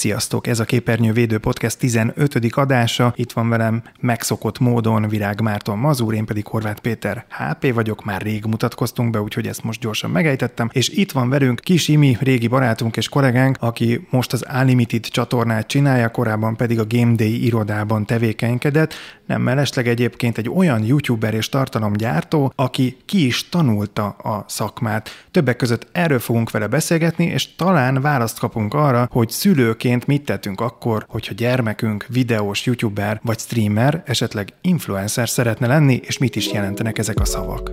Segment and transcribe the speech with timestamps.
[0.00, 0.46] Sziasztok!
[0.46, 2.38] Ez a Képernyő Védő Podcast 15.
[2.50, 3.12] adása.
[3.16, 8.22] Itt van velem megszokott módon Virág Márton Mazúr, én pedig Horváth Péter HP vagyok, már
[8.22, 10.68] rég mutatkoztunk be, úgyhogy ezt most gyorsan megejtettem.
[10.72, 15.66] És itt van velünk Kis Imi, régi barátunk és kollégánk, aki most az Unlimited csatornát
[15.66, 18.94] csinálja, korábban pedig a Game Day irodában tevékenykedett.
[19.26, 25.08] Nem mellesleg egyébként egy olyan youtuber és tartalomgyártó, aki ki is tanulta a szakmát.
[25.30, 30.60] Többek között erről fogunk vele beszélgetni, és talán választ kapunk arra, hogy szülőként mit tettünk
[30.60, 36.98] akkor, hogyha gyermekünk videós youtuber vagy streamer, esetleg influencer szeretne lenni, és mit is jelentenek
[36.98, 37.72] ezek a szavak.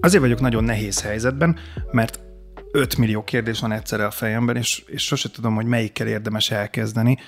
[0.00, 1.56] Azért vagyok nagyon nehéz helyzetben,
[1.90, 2.29] mert
[2.72, 7.18] 5 millió kérdés van egyszerre a fejemben, és, és sose tudom, hogy melyikkel érdemes elkezdeni,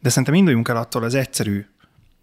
[0.00, 1.64] de szerintem induljunk el attól az egyszerű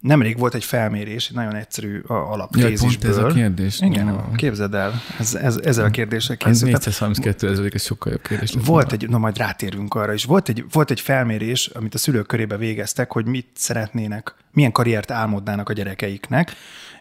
[0.00, 3.10] Nemrég volt egy felmérés, egy nagyon egyszerű alaptézisből.
[3.10, 3.80] Ja, pont ez a kérdés.
[3.80, 4.30] Igen, no.
[4.36, 6.74] képzeld el, ez, ez, ezzel a kérdéssel készült.
[6.74, 8.54] Ez 432 ezer, ez sokkal jobb kérdés.
[8.64, 12.26] Volt egy, na majd rátérünk arra is, volt egy, volt egy felmérés, amit a szülők
[12.26, 16.52] körébe végeztek, hogy mit szeretnének, milyen karriert álmodnának a gyerekeiknek,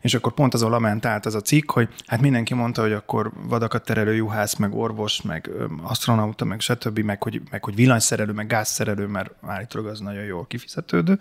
[0.01, 3.85] és akkor pont azon lamentált az a cikk, hogy hát mindenki mondta, hogy akkor vadakat
[3.85, 5.49] terelő juhász, meg orvos, meg
[5.81, 10.47] astronauta, meg stb., meg hogy, meg hogy villanyszerelő, meg gázszerelő, mert állítólag az nagyon jól
[10.47, 11.19] kifizetődő,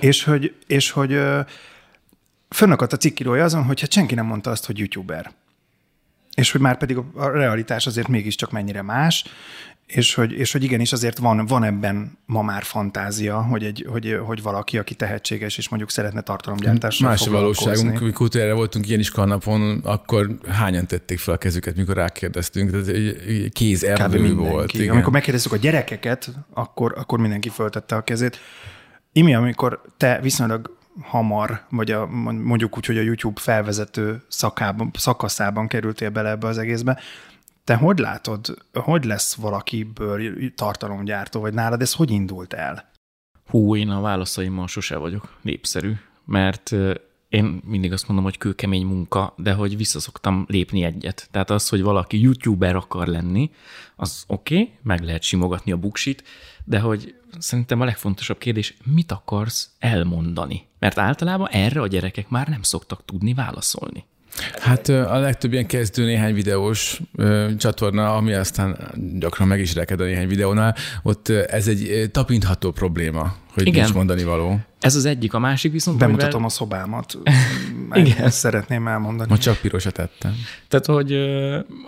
[0.00, 1.20] és hogy, és hogy
[2.48, 5.32] fönnakadt a cikkírója azon, hogy hát senki nem mondta azt, hogy youtuber.
[6.34, 9.24] És hogy már pedig a realitás azért mégiscsak mennyire más,
[9.88, 14.18] és hogy, és hogy igenis azért van, van ebben ma már fantázia, hogy, egy, hogy,
[14.24, 19.00] hogy valaki, aki tehetséges, és mondjuk szeretne tartalomgyártással Más a valóságunk, amikor erre voltunk ilyen
[19.00, 24.72] iskolnapon, akkor hányan tették fel a kezüket, mikor rákérdeztünk, tehát kéz elvő volt.
[24.72, 24.90] Igen.
[24.90, 28.38] Amikor megkérdeztük a gyerekeket, akkor, akkor mindenki föltette a kezét.
[29.12, 35.68] Imi, amikor te viszonylag hamar, vagy a, mondjuk úgy, hogy a YouTube felvezető szakában, szakaszában
[35.68, 36.98] kerültél bele ebbe az egészbe,
[37.68, 42.90] te hogy látod, hogy lesz valakiből tartalomgyártó, vagy nálad ez hogy indult el?
[43.46, 45.92] Hú, én a válaszaimmal sose vagyok népszerű,
[46.24, 46.74] mert
[47.28, 51.28] én mindig azt mondom, hogy kőkemény munka, de hogy visszaszoktam lépni egyet.
[51.30, 53.50] Tehát az, hogy valaki youtuber akar lenni,
[53.96, 56.22] az oké, okay, meg lehet simogatni a buksit,
[56.64, 60.66] de hogy szerintem a legfontosabb kérdés, mit akarsz elmondani?
[60.78, 64.04] Mert általában erre a gyerekek már nem szoktak tudni válaszolni.
[64.58, 70.00] Hát a legtöbb ilyen kezdő néhány videós ö, csatorna, ami aztán gyakran meg is reked
[70.00, 73.82] a néhány videónál, ott ez egy tapintható probléma, hogy Igen.
[73.82, 74.60] nincs mondani való.
[74.80, 75.98] Ez az egyik, a másik viszont...
[75.98, 76.46] Bemutatom amivel...
[76.46, 77.18] a szobámat.
[77.92, 78.24] Igen.
[78.24, 79.30] Ezt szeretném elmondani.
[79.30, 80.34] Ma csak pirosat tettem.
[80.68, 81.12] Tehát, hogy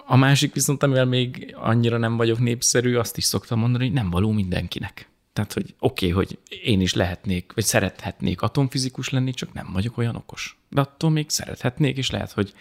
[0.06, 4.10] a másik viszont, amivel még annyira nem vagyok népszerű, azt is szoktam mondani, hogy nem
[4.10, 5.09] való mindenkinek.
[5.32, 9.98] Tehát, hogy oké, okay, hogy én is lehetnék, vagy szerethetnék atomfizikus lenni, csak nem vagyok
[9.98, 10.58] olyan okos.
[10.68, 12.54] De attól még szerethetnék, és lehet, hogy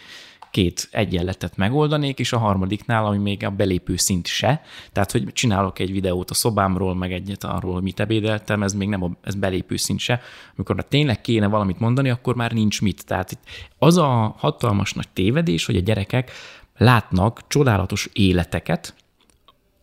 [0.52, 5.80] két egyenletet megoldanék, és a harmadiknál, ami még a belépő szint se, tehát, hogy csinálok
[5.80, 9.76] egy videót a szobámról, meg egyet arról, mit ebédeltem, ez még nem a, ez belépő
[9.76, 10.22] szint se.
[10.56, 13.06] Amikor tényleg kéne valamit mondani, akkor már nincs mit.
[13.06, 13.44] Tehát itt
[13.78, 16.32] az a hatalmas nagy tévedés, hogy a gyerekek
[16.78, 18.96] látnak csodálatos életeket,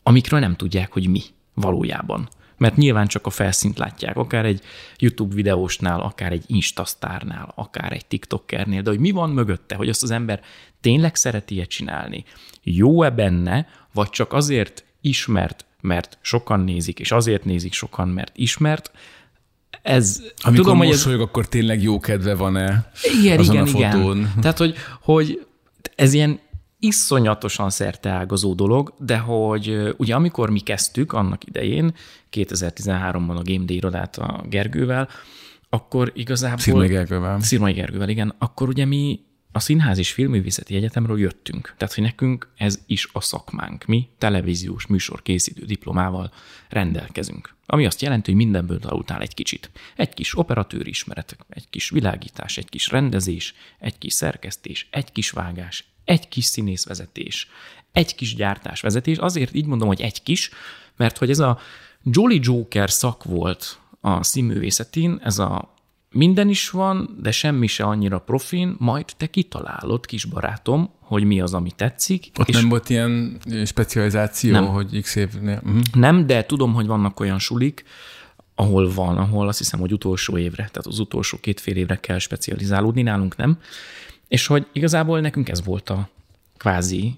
[0.02, 1.22] amikről nem tudják, hogy mi
[1.54, 4.60] valójában mert nyilván csak a felszínt látják, akár egy
[4.98, 10.02] YouTube videósnál, akár egy Instasztárnál, akár egy TikTokernél, de hogy mi van mögötte, hogy azt
[10.02, 10.40] az ember
[10.80, 12.24] tényleg szereti-e csinálni,
[12.62, 18.90] jó-e benne, vagy csak azért ismert, mert sokan nézik, és azért nézik sokan, mert ismert,
[19.82, 21.26] ez, Amikor tudom, mosolyog, ez...
[21.26, 22.90] akkor tényleg jó kedve van-e
[23.20, 24.16] igen, azon igen, a fotón?
[24.16, 24.32] Igen.
[24.40, 25.46] Tehát, hogy, hogy
[25.94, 26.40] ez ilyen
[26.86, 31.94] iszonyatosan szerteágazó dolog, de hogy ugye amikor mi kezdtük annak idején,
[32.32, 35.08] 2013-ban a Game Day irodát a Gergővel,
[35.68, 36.58] akkor igazából...
[36.58, 37.40] Szirmai Gergővel.
[37.40, 38.34] Szirmai Gergővel, igen.
[38.38, 39.20] Akkor ugye mi
[39.52, 41.74] a Színház és Filművészeti Egyetemről jöttünk.
[41.76, 43.84] Tehát, hogy nekünk ez is a szakmánk.
[43.84, 46.32] Mi televíziós műsorkészítő diplomával
[46.68, 47.54] rendelkezünk.
[47.66, 49.70] Ami azt jelenti, hogy mindenből tanultál egy kicsit.
[49.96, 55.30] Egy kis operatőr ismeretek, egy kis világítás, egy kis rendezés, egy kis szerkesztés, egy kis
[55.30, 57.48] vágás, egy kis színészvezetés,
[57.92, 59.16] egy kis gyártásvezetés.
[59.16, 60.50] Azért így mondom, hogy egy kis,
[60.96, 61.58] mert hogy ez a
[62.02, 65.74] Jolly Joker szak volt a színművészetén, ez a
[66.10, 71.40] minden is van, de semmi se annyira profin, majd te kitalálod, kis barátom, hogy mi
[71.40, 72.30] az, ami tetszik.
[72.38, 74.66] Ott és nem volt ilyen specializáció, nem.
[74.66, 75.60] hogy x évnél?
[75.64, 75.82] Uh-huh.
[75.92, 77.84] Nem, de tudom, hogy vannak olyan sulik,
[78.54, 82.18] ahol van, ahol azt hiszem, hogy utolsó évre, tehát az utolsó két fél évre kell
[82.18, 83.58] specializálódni, nálunk nem.
[84.28, 86.08] És hogy igazából nekünk ez volt a
[86.56, 87.14] kvázi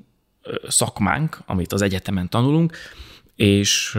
[0.69, 2.77] szakmánk, amit az egyetemen tanulunk,
[3.37, 3.99] és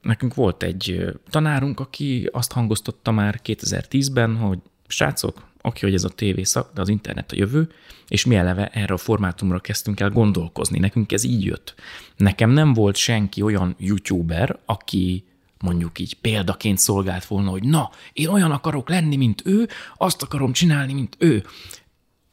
[0.00, 6.08] nekünk volt egy tanárunk, aki azt hangoztatta már 2010-ben, hogy srácok, oké, hogy ez a
[6.08, 7.70] tévészak, de az internet a jövő,
[8.08, 10.78] és mi eleve erre a formátumra kezdtünk el gondolkozni.
[10.78, 11.74] Nekünk ez így jött.
[12.16, 15.24] Nekem nem volt senki olyan youtuber, aki
[15.60, 20.52] mondjuk így példaként szolgált volna, hogy na, én olyan akarok lenni, mint ő, azt akarom
[20.52, 21.44] csinálni, mint ő.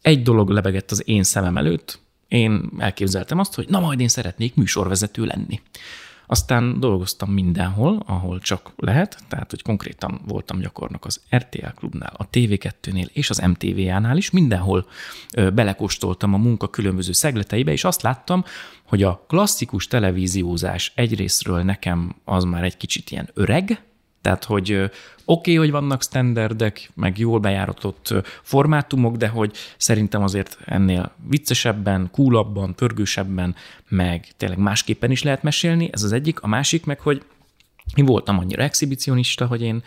[0.01, 4.55] Egy dolog lebegett az én szemem előtt, én elképzeltem azt, hogy na majd én szeretnék
[4.55, 5.61] műsorvezető lenni.
[6.27, 12.29] Aztán dolgoztam mindenhol, ahol csak lehet, tehát hogy konkrétan voltam gyakornok az RTL klubnál, a
[12.29, 14.85] TV2-nél és az MTV-nál is, mindenhol
[15.53, 18.43] belekóstoltam a munka különböző szegleteibe, és azt láttam,
[18.83, 23.83] hogy a klasszikus televíziózás egyrésztről nekem az már egy kicsit ilyen öreg,
[24.21, 24.91] tehát, hogy oké,
[25.25, 32.75] okay, hogy vannak standardek, meg jól bejáratott formátumok, de hogy szerintem azért ennél viccesebben, coolabban,
[32.75, 33.55] pörgősebben,
[33.87, 35.89] meg tényleg másképpen is lehet mesélni.
[35.91, 36.41] Ez az egyik.
[36.41, 37.23] A másik meg, hogy
[37.95, 39.83] én voltam annyira exhibicionista, hogy én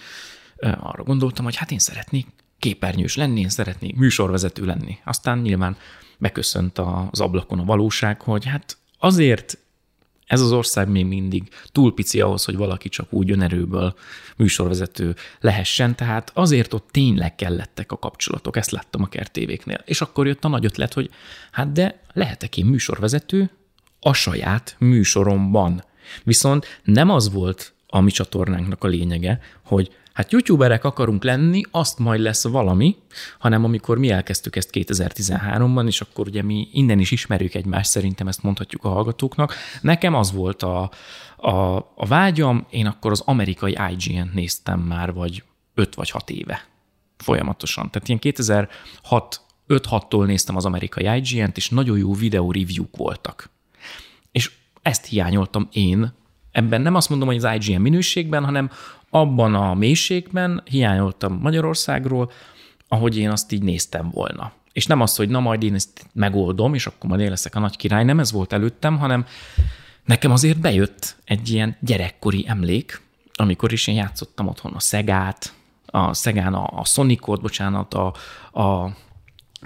[0.80, 2.26] arra gondoltam, hogy hát én szeretnék
[2.58, 4.98] képernyős lenni, én szeretnék műsorvezető lenni.
[5.04, 5.76] Aztán nyilván
[6.18, 6.78] beköszönt
[7.10, 9.58] az ablakon a valóság, hogy hát azért
[10.26, 13.94] ez az ország még mindig túl pici ahhoz, hogy valaki csak úgy önerőből
[14.36, 19.82] műsorvezető lehessen, tehát azért ott tényleg kellettek a kapcsolatok, ezt láttam a kertévéknél.
[19.84, 21.10] És akkor jött a nagy ötlet, hogy
[21.50, 23.50] hát de lehetek én műsorvezető
[24.00, 25.84] a saját műsoromban.
[26.24, 31.98] Viszont nem az volt a mi csatornánknak a lényege, hogy hát youtuberek akarunk lenni, azt
[31.98, 32.96] majd lesz valami,
[33.38, 38.28] hanem amikor mi elkezdtük ezt 2013-ban, és akkor ugye mi innen is ismerjük egymást, szerintem
[38.28, 39.54] ezt mondhatjuk a hallgatóknak.
[39.80, 40.90] Nekem az volt a,
[41.36, 45.42] a, a vágyam, én akkor az amerikai IGN-t néztem már, vagy
[45.74, 46.68] 5 vagy 6 éve
[47.16, 47.90] folyamatosan.
[47.90, 53.50] Tehát ilyen 2006 5-6-tól néztem az amerikai IGN-t, és nagyon jó videó review voltak.
[54.32, 54.50] És
[54.82, 56.12] ezt hiányoltam én.
[56.50, 58.70] Ebben nem azt mondom, hogy az IGN minőségben, hanem
[59.14, 62.30] abban a mélységben hiányoltam Magyarországról,
[62.88, 64.52] ahogy én azt így néztem volna.
[64.72, 67.58] És nem az, hogy na majd én ezt megoldom, és akkor majd én leszek a
[67.58, 69.26] nagy király, nem ez volt előttem, hanem
[70.04, 73.02] nekem azért bejött egy ilyen gyerekkori emlék,
[73.34, 75.52] amikor is én játszottam otthon a Szegát,
[75.86, 78.14] a Szegán a, a Sonicot, bocsánat, a,
[78.60, 78.96] a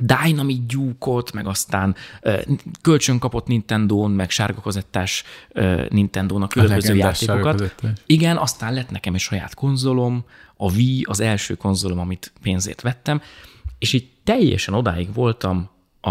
[0.01, 2.41] Dynamic Duke-ot, meg aztán uh,
[2.83, 5.25] kölcsön kapott Nintendo-n, meg sárga kazettás
[5.55, 7.75] uh, Nintendo-nak különböző játékokat.
[8.07, 10.25] Igen, aztán lett nekem egy saját konzolom,
[10.57, 13.21] a Wii, az első konzolom, amit pénzért vettem,
[13.79, 15.71] és így teljesen odáig voltam
[16.01, 16.11] a,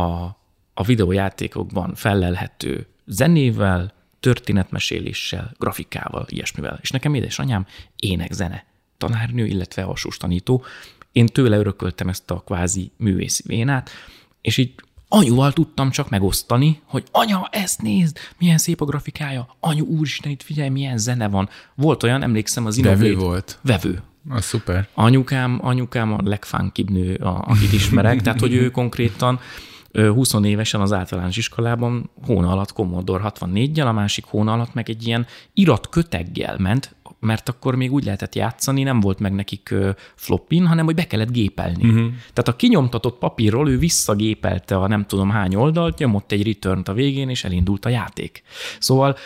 [0.73, 6.79] a videójátékokban fellelhető zenével, történetmeséléssel, grafikával, ilyesmivel.
[6.81, 8.65] És nekem édesanyám ének-zene
[8.97, 10.63] tanárnő, illetve alsós tanító,
[11.11, 13.89] én tőle örököltem ezt a kvázi művészi vénát,
[14.41, 14.73] és így
[15.07, 20.43] anyuval tudtam csak megosztani, hogy anya, ezt nézd, milyen szép a grafikája, anyu, úristen, itt
[20.43, 21.49] figyelj, milyen zene van.
[21.75, 23.03] Volt olyan, emlékszem, az Innoblade.
[23.03, 23.59] Vevő volt.
[23.61, 24.01] Vevő.
[24.29, 24.87] A szuper.
[24.93, 29.39] Anyukám, anyukám a legfánkibb nő, akit ismerek, tehát hogy ő konkrétan
[29.93, 35.07] 20 évesen az általános iskolában hóna alatt Commodore 64-jel, a másik hóna alatt meg egy
[35.07, 39.73] ilyen irat köteggel ment, mert akkor még úgy lehetett játszani, nem volt meg nekik
[40.15, 41.83] floppin, hanem hogy be kellett gépelni.
[41.83, 42.13] Uh-huh.
[42.17, 46.93] Tehát a kinyomtatott papírról ő visszagépelte a nem tudom hány oldalt, nyomott egy return a
[46.93, 48.43] végén, és elindult a játék.
[48.79, 49.17] Szóval,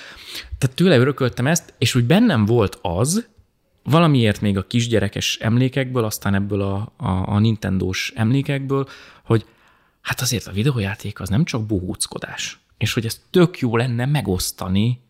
[0.57, 3.29] tehát tőle örököltem ezt, és úgy bennem volt az,
[3.83, 8.87] valamiért még a kisgyerekes emlékekből, aztán ebből a, a, a Nintendo-s emlékekből,
[9.23, 9.45] hogy
[10.01, 15.01] hát azért a videójáték az nem csak bohóckodás, és hogy ez tök jó lenne megosztani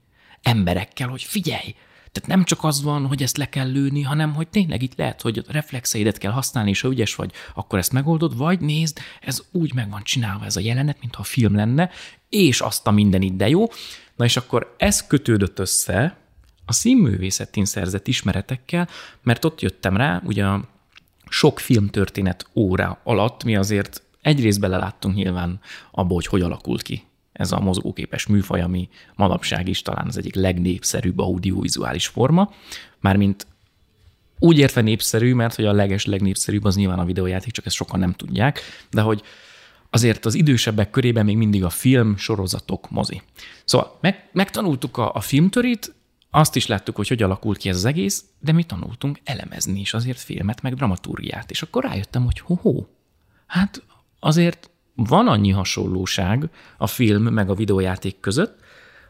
[0.41, 1.75] emberekkel, hogy figyelj,
[2.11, 5.21] tehát nem csak az van, hogy ezt le kell lőni, hanem hogy tényleg itt lehet,
[5.21, 9.43] hogy a reflexeidet kell használni, és ha ügyes vagy, akkor ezt megoldod, vagy nézd, ez
[9.51, 11.89] úgy meg van csinálva ez a jelenet, mintha a film lenne,
[12.29, 13.67] és azt a minden ide jó.
[14.15, 16.17] Na és akkor ez kötődött össze
[16.65, 18.87] a színművészetén szerzett ismeretekkel,
[19.21, 20.69] mert ott jöttem rá, ugye a
[21.29, 25.59] sok filmtörténet óra alatt mi azért egyrészt beleláttunk nyilván
[25.91, 27.03] abba, hogy hogy alakult ki
[27.41, 32.53] ez a mozgóképes műfaj, ami manapság is talán az egyik legnépszerűbb audiovizuális forma,
[32.99, 33.47] mármint
[34.39, 37.99] úgy értve népszerű, mert hogy a leges legnépszerűbb az nyilván a videójáték, csak ezt sokan
[37.99, 39.23] nem tudják, de hogy
[39.89, 43.21] azért az idősebbek körében még mindig a film, sorozatok, mozi.
[43.65, 45.93] Szóval meg, megtanultuk a, a filmtörit,
[46.29, 49.93] azt is láttuk, hogy hogy alakult ki ez az egész, de mi tanultunk elemezni is
[49.93, 51.51] azért filmet, meg dramaturgiát.
[51.51, 52.85] És akkor rájöttem, hogy ho-ho,
[53.47, 53.83] hát
[54.19, 58.59] azért van annyi hasonlóság a film meg a videójáték között,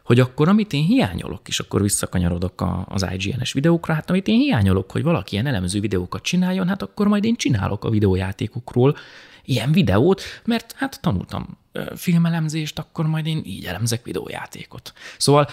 [0.04, 4.90] hogy akkor, amit én hiányolok, és akkor visszakanyarodok az IGN-es videókra, hát amit én hiányolok,
[4.90, 8.96] hogy valaki ilyen elemző videókat csináljon, hát akkor majd én csinálok a videójátékokról
[9.44, 11.58] ilyen videót, mert hát tanultam
[11.96, 14.92] filmelemzést, akkor majd én így elemzek videójátékot.
[15.18, 15.48] Szóval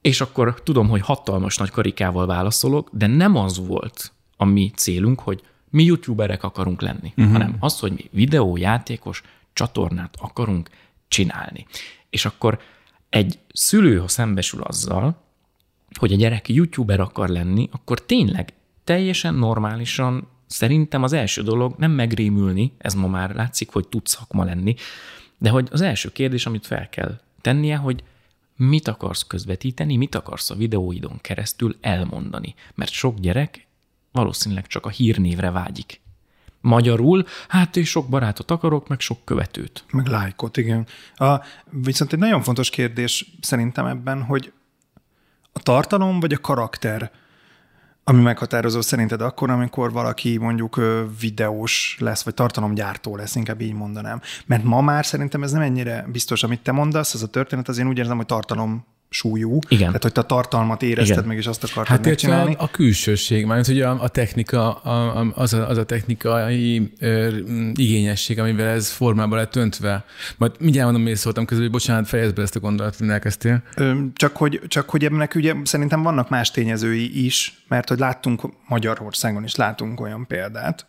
[0.00, 5.20] és akkor tudom, hogy hatalmas nagy karikával válaszolok, de nem az volt a mi célunk,
[5.20, 7.32] hogy mi youtuberek akarunk lenni, uh-huh.
[7.32, 9.22] hanem az, hogy mi videójátékos
[9.60, 10.70] csatornát akarunk
[11.08, 11.66] csinálni.
[12.10, 12.60] És akkor
[13.08, 15.22] egy szülő, ha szembesül azzal,
[15.98, 18.52] hogy a gyerek youtuber akar lenni, akkor tényleg
[18.84, 24.44] teljesen normálisan szerintem az első dolog nem megrémülni, ez ma már látszik, hogy tud szakma
[24.44, 24.74] lenni,
[25.38, 28.04] de hogy az első kérdés, amit fel kell tennie, hogy
[28.56, 32.54] mit akarsz közvetíteni, mit akarsz a videóidon keresztül elmondani.
[32.74, 33.66] Mert sok gyerek
[34.12, 35.99] valószínűleg csak a hírnévre vágyik.
[36.60, 39.84] Magyarul, hát és sok barátot akarok, meg sok követőt.
[39.92, 40.86] Meg lájkot, igen.
[41.14, 41.40] A,
[41.70, 44.52] viszont egy nagyon fontos kérdés szerintem ebben, hogy
[45.52, 47.10] a tartalom vagy a karakter
[48.04, 50.80] ami meghatározó szerinted akkor, amikor valaki mondjuk
[51.20, 54.20] videós lesz, vagy tartalomgyártó lesz, inkább így mondanám.
[54.46, 57.78] Mert ma már szerintem ez nem ennyire biztos, amit te mondasz, ez a történet, az
[57.78, 59.58] én úgy érzem, hogy tartalom súlyú.
[59.68, 59.86] Igen.
[59.86, 61.28] Tehát, hogy te a tartalmat érezted Igen.
[61.28, 62.54] meg, és azt akartad hát megcsinálni.
[62.58, 66.92] A, a külsőség, mert hogy a, a technika, a, a, az, a, az a technikai
[66.98, 67.36] ö,
[67.74, 70.04] igényesség, amivel ez formában lett öntve.
[70.36, 73.62] Majd mindjárt mondom, miért szóltam közül, hogy bocsánat, fejezd be ezt a gondolatot, hogy elkezdtél.
[73.74, 78.42] Ö, csak, hogy, csak hogy ebben ugye szerintem vannak más tényezői is, mert hogy láttunk
[78.66, 80.86] Magyarországon is látunk olyan példát,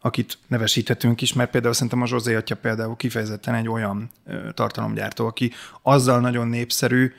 [0.00, 4.10] akit nevesíthetünk is, mert például szerintem a Zsozé atya például kifejezetten egy olyan
[4.54, 5.52] tartalomgyártó, aki
[5.82, 7.12] azzal nagyon népszerű,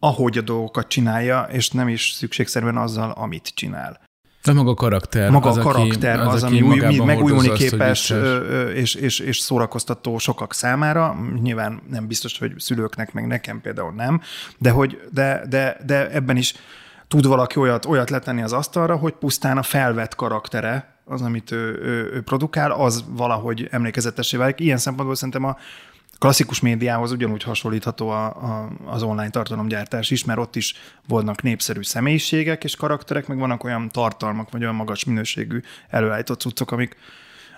[0.00, 4.00] ahogy a dolgokat csinálja, és nem is szükségszerűen azzal, amit csinál.
[4.42, 5.30] De maga a karakter.
[5.30, 8.12] Maga az, a karakter aki, az, az, ami új, megújulni képes
[8.74, 11.16] és, és, és szórakoztató sokak számára.
[11.42, 14.20] Nyilván nem biztos, hogy szülőknek, meg nekem például nem,
[14.58, 16.54] de, hogy, de, de, de ebben is
[17.08, 21.80] tud valaki olyat, olyat letenni az asztalra, hogy pusztán a felvett karaktere, az, amit ő,
[21.82, 24.60] ő, ő produkál, az valahogy emlékezetesé válik.
[24.60, 25.56] Ilyen szempontból szerintem a,
[26.18, 30.74] klasszikus médiához ugyanúgy hasonlítható a, a, az online tartalomgyártás is, mert ott is
[31.08, 36.70] vannak népszerű személyiségek és karakterek, meg vannak olyan tartalmak, vagy olyan magas minőségű előállított cuccok,
[36.70, 36.96] amik,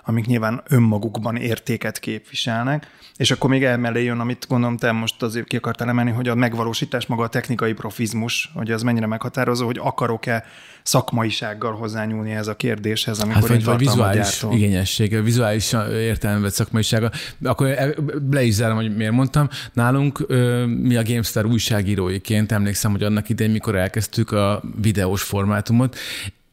[0.05, 5.47] amik nyilván önmagukban értéket képviselnek, és akkor még elmellé jön, amit gondolom te most azért
[5.47, 9.79] ki akartál emelni, hogy a megvalósítás maga a technikai profizmus, hogy az mennyire meghatározó, hogy
[9.83, 10.45] akarok-e
[10.83, 17.11] szakmaisággal hozzányúlni ez a kérdéshez, amikor hát, vagy, vagy vizuális igényessége, vizuális értelemben szakmaisága.
[17.43, 17.95] Akkor e,
[18.31, 19.49] le is zárom, hogy miért mondtam.
[19.73, 20.27] Nálunk
[20.67, 25.97] mi a GameStar újságíróiként emlékszem, hogy annak idején, mikor elkezdtük a videós formátumot,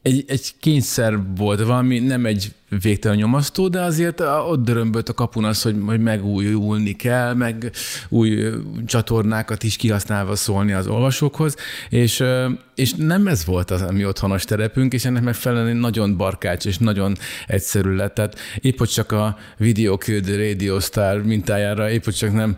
[0.02, 5.44] egy, egy kényszer volt valami, nem egy végtelen nyomasztó, de azért ott dörömbölt a kapun
[5.44, 7.72] az, hogy, hogy megújulni kell, meg
[8.10, 8.44] új
[8.86, 11.56] csatornákat is kihasználva szólni az olvasókhoz,
[11.90, 12.24] és,
[12.76, 17.16] és nem ez volt az, ami otthonos terepünk, és ennek megfelelően nagyon barkács és nagyon
[17.48, 18.14] egyszerű lett.
[18.14, 22.56] Tehát épp hogy csak a Video Kill Radio Star mintájára, épp hogy csak nem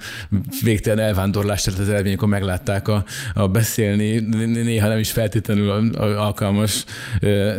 [0.64, 6.84] végtelen elvándorlás tehát az elvény, amikor meglátták a, a beszélni, néha nem is feltétlenül alkalmas,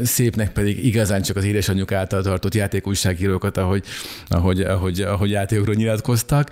[0.03, 3.85] szépnek pedig igazán csak az édesanyjuk által tartott játékújságírókat, ahogy,
[4.29, 6.51] ahogy, ahogy, ahogy játékokról nyilatkoztak.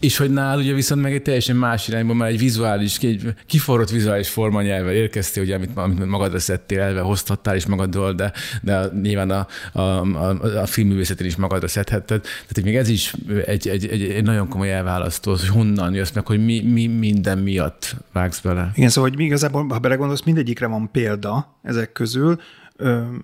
[0.00, 3.90] És hogy nál ugye viszont meg egy teljesen más irányban már egy vizuális, egy kiforrott
[3.90, 8.32] vizuális formanyelvvel érkeztél, ugye, amit, amit magadra szedtél, elve hoztattál is magaddal, de,
[8.62, 12.20] de nyilván a, a, a, a filmművészetén is magadra szedhetted.
[12.20, 13.14] Tehát még ez is
[13.46, 17.38] egy, egy, egy, egy nagyon komoly elválasztó, hogy honnan jössz meg, hogy mi, mi minden
[17.38, 18.70] miatt vágsz bele.
[18.74, 22.40] Igen, szóval hogy igazából, ha belegondolsz, mindegyikre van példa ezek közül,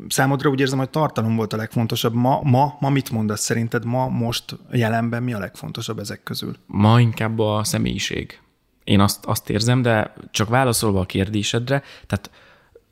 [0.09, 2.15] számodra úgy érzem, hogy tartalom volt a legfontosabb.
[2.15, 3.85] Ma, ma, ma mit mondasz szerinted?
[3.85, 6.57] Ma, most, jelenben mi a legfontosabb ezek közül?
[6.67, 8.41] Ma inkább a személyiség.
[8.85, 12.31] Én azt, azt érzem, de csak válaszolva a kérdésedre, tehát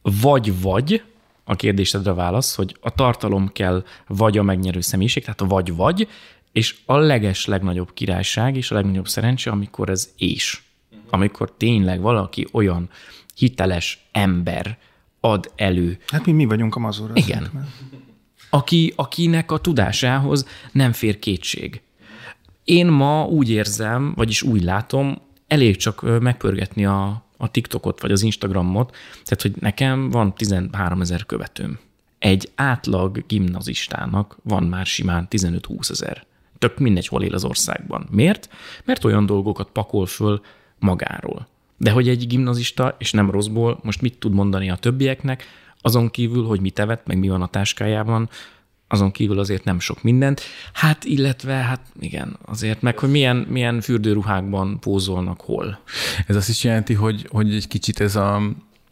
[0.03, 1.03] vagy-vagy,
[1.45, 6.09] a kérdésedre válasz, hogy a tartalom kell vagy a megnyerő személyiség, tehát a vagy-vagy,
[6.53, 10.63] és a leges legnagyobb királyság és a legnagyobb szerencse, amikor ez és.
[11.11, 12.89] Amikor tényleg valaki olyan
[13.35, 14.79] hiteles ember,
[15.25, 15.99] ad elő.
[16.07, 17.11] Hát mi, mi vagyunk a mazur.
[17.15, 17.69] Igen.
[18.51, 21.81] Aki, akinek a tudásához nem fér kétség.
[22.65, 28.23] Én ma úgy érzem, vagyis úgy látom, elég csak megpörgetni a, a TikTokot vagy az
[28.23, 28.91] Instagramot,
[29.25, 31.79] tehát hogy nekem van 13 ezer követőm.
[32.19, 36.27] Egy átlag gimnazistának van már simán 15-20 ezer.
[36.59, 38.09] Tök mindegy, hol él az országban.
[38.11, 38.49] Miért?
[38.85, 40.41] Mert olyan dolgokat pakol föl
[40.79, 41.47] magáról.
[41.85, 45.45] De hogy egy gimnazista, és nem rosszból, most mit tud mondani a többieknek,
[45.81, 48.29] azon kívül, hogy mit evett, meg mi van a táskájában,
[48.89, 50.41] azon kívül azért nem sok mindent.
[50.73, 55.79] Hát illetve, hát igen, azért meg, hogy milyen, milyen fürdőruhákban pózolnak hol.
[56.27, 58.43] Ez azt is jelenti, hogy, hogy egy kicsit ez a,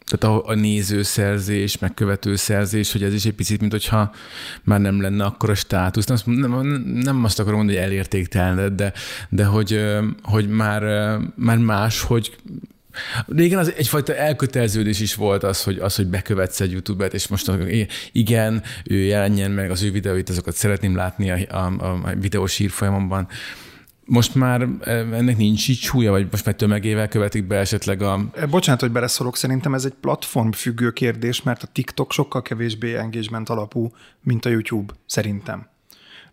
[0.05, 4.11] tehát a, a nézőszerzés, meg követőszerzés, hogy ez is egy picit, mint hogyha
[4.63, 6.05] már nem lenne akkor a státusz.
[6.05, 6.67] Nem, nem,
[7.03, 8.93] nem azt akarom mondani, hogy elértéktelen, de,
[9.29, 9.79] de hogy,
[10.23, 10.81] hogy már,
[11.35, 12.35] már más, hogy
[13.27, 17.51] Régen az egyfajta elköteleződés is volt az, hogy, az, hogy bekövetsz egy youtuber és most
[18.11, 23.27] igen, ő jelenjen meg az ő videóit, azokat szeretném látni a, a, a videós hírfolyamomban.
[24.05, 28.29] Most már ennek nincs így súlya, vagy most már tömegével követik be esetleg a...
[28.49, 33.49] Bocsánat, hogy beleszólok, szerintem ez egy platform függő kérdés, mert a TikTok sokkal kevésbé engagement
[33.49, 35.72] alapú, mint a YouTube, szerintem.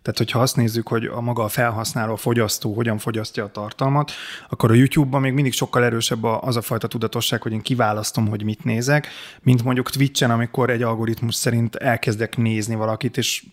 [0.01, 4.11] Tehát, hogyha azt nézzük, hogy a maga a felhasználó, a fogyasztó hogyan fogyasztja a tartalmat,
[4.49, 8.43] akkor a YouTube-ban még mindig sokkal erősebb az a fajta tudatosság, hogy én kiválasztom, hogy
[8.43, 9.07] mit nézek,
[9.41, 13.43] mint mondjuk Twitch-en, amikor egy algoritmus szerint elkezdek nézni valakit, és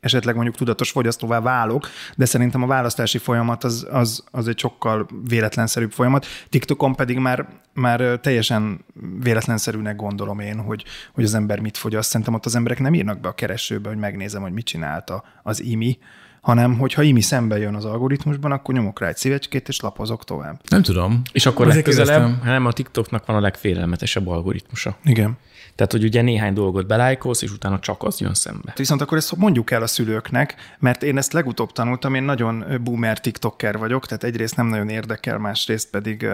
[0.00, 5.08] esetleg mondjuk tudatos fogyasztóvá válok, de szerintem a választási folyamat az, az, az egy sokkal
[5.28, 6.26] véletlenszerűbb folyamat.
[6.48, 8.84] TikTokon pedig már, már teljesen
[9.20, 12.08] véletlenszerűnek gondolom én, hogy, hogy az ember mit fogyaszt.
[12.10, 15.62] Szerintem ott az emberek nem írnak be a keresőbe, hogy megnézem, hogy mit csinálta az
[15.62, 15.98] IMI,
[16.40, 20.60] hanem hogyha IMI szembe jön az algoritmusban, akkor nyomok rá egy szívecskét, és lapozok tovább.
[20.68, 21.22] Nem tudom.
[21.32, 24.96] És akkor legközelebb, nem a TikToknak van a legfélelmetesebb algoritmusa.
[25.04, 25.38] Igen.
[25.78, 28.72] Tehát, hogy ugye néhány dolgot belájkolsz, és utána csak az jön szembe.
[28.76, 33.20] Viszont akkor ezt mondjuk el a szülőknek, mert én ezt legutóbb tanultam, én nagyon boomer
[33.20, 36.26] tiktoker vagyok, tehát egyrészt nem nagyon érdekel, másrészt pedig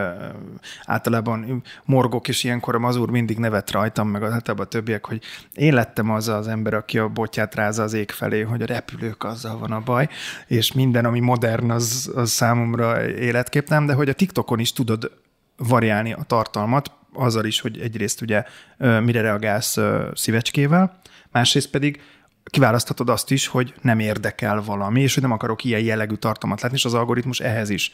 [0.85, 5.23] általában morgok, és ilyenkor a mazur mindig nevet rajtam, meg általában a többiek, hogy
[5.55, 9.25] én lettem az az ember, aki a botját rázza az ég felé, hogy a repülők
[9.25, 10.09] azzal van a baj,
[10.47, 15.11] és minden, ami modern, az, az számomra életképtem, de hogy a TikTokon is tudod
[15.57, 18.45] variálni a tartalmat, azzal is, hogy egyrészt ugye
[18.79, 19.79] mire reagálsz
[20.15, 22.03] szívecskével, másrészt pedig
[22.45, 26.77] kiválaszthatod azt is, hogy nem érdekel valami, és hogy nem akarok ilyen jellegű tartalmat látni,
[26.77, 27.93] és az algoritmus ehhez is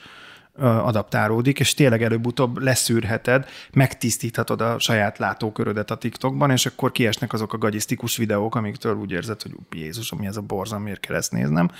[0.58, 7.52] adaptálódik, és tényleg előbb-utóbb leszűrheted, megtisztíthatod a saját látókörödet a TikTokban, és akkor kiesnek azok
[7.52, 11.32] a gagyisztikus videók, amiktől úgy érzed, hogy Jézus, mi ez a borzalom, miért kell ezt
[11.32, 11.70] néznem.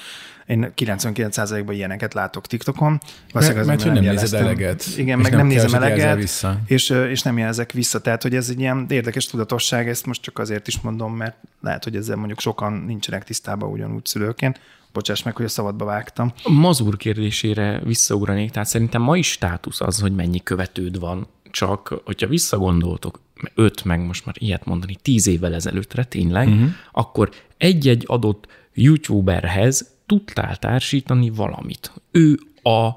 [0.50, 3.00] Én 99%-ban ilyeneket látok TikTokon.
[3.33, 4.85] Mert, mert, mert hogy nem nézed eleget.
[4.97, 6.61] Igen, meg nem, nem nézem eleget, vissza.
[6.66, 8.00] És, és nem jelzek vissza.
[8.00, 11.85] Tehát, hogy ez egy ilyen érdekes tudatosság, ezt most csak azért is mondom, mert lehet,
[11.85, 14.61] hogy ezzel mondjuk sokan nincsenek tisztában ugyanúgy szülőként,
[14.92, 16.33] Bocsáss meg, hogy a szabadba vágtam.
[16.42, 22.01] A mazur kérdésére visszaugranék, tehát szerintem ma is státusz az, hogy mennyi követőd van, csak
[22.05, 23.20] hogyha visszagondoltok,
[23.55, 26.68] öt, meg most már ilyet mondani, tíz évvel ezelőttre tényleg, uh-huh.
[26.92, 31.92] akkor egy-egy adott youtuberhez tudtál társítani valamit.
[32.11, 32.90] Ő a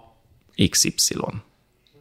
[0.69, 1.15] XY.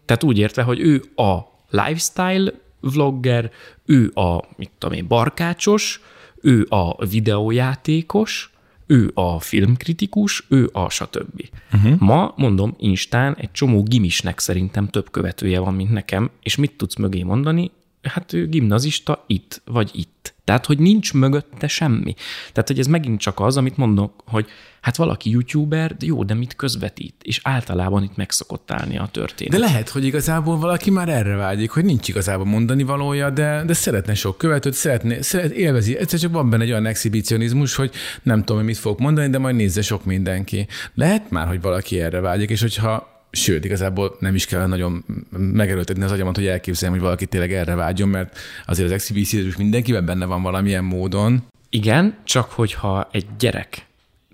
[0.04, 1.38] Tehát úgy értve, hogy ő a
[1.70, 3.50] lifestyle vlogger,
[3.84, 6.00] ő a, mit tudom én, barkácsos,
[6.40, 8.52] ő a videójátékos,
[8.86, 11.48] ő a filmkritikus, ő a stb.
[11.72, 11.98] Uh-huh.
[11.98, 16.96] Ma, mondom, Instán egy csomó gimisnek szerintem több követője van, mint nekem, és mit tudsz
[16.96, 17.70] mögé mondani?
[18.02, 20.31] Hát ő gimnazista itt, vagy itt.
[20.44, 22.14] Tehát, hogy nincs mögötte semmi.
[22.52, 24.46] Tehát, hogy ez megint csak az, amit mondok, hogy
[24.80, 27.14] hát valaki youtuber, de jó, de mit közvetít?
[27.22, 28.30] És általában itt meg
[28.66, 29.52] állni a történet.
[29.52, 33.72] De lehet, hogy igazából valaki már erre vágyik, hogy nincs igazából mondani valója, de, de
[33.72, 35.96] szeretne sok követőt, szeretne, szeret, élvezi.
[35.96, 37.90] Egyszer csak van benne egy olyan exhibicionizmus, hogy
[38.22, 40.66] nem tudom, hogy mit fogok mondani, de majd nézze sok mindenki.
[40.94, 46.02] Lehet már, hogy valaki erre vágyik, és hogyha Sőt, igazából nem is kell nagyon megerőltetni
[46.02, 50.24] az agyamat, hogy elképzeljem, hogy valaki tényleg erre vágyjon, mert azért az exhibicionizmus mindenkiben benne
[50.24, 51.42] van valamilyen módon.
[51.68, 53.86] Igen, csak hogyha egy gyerek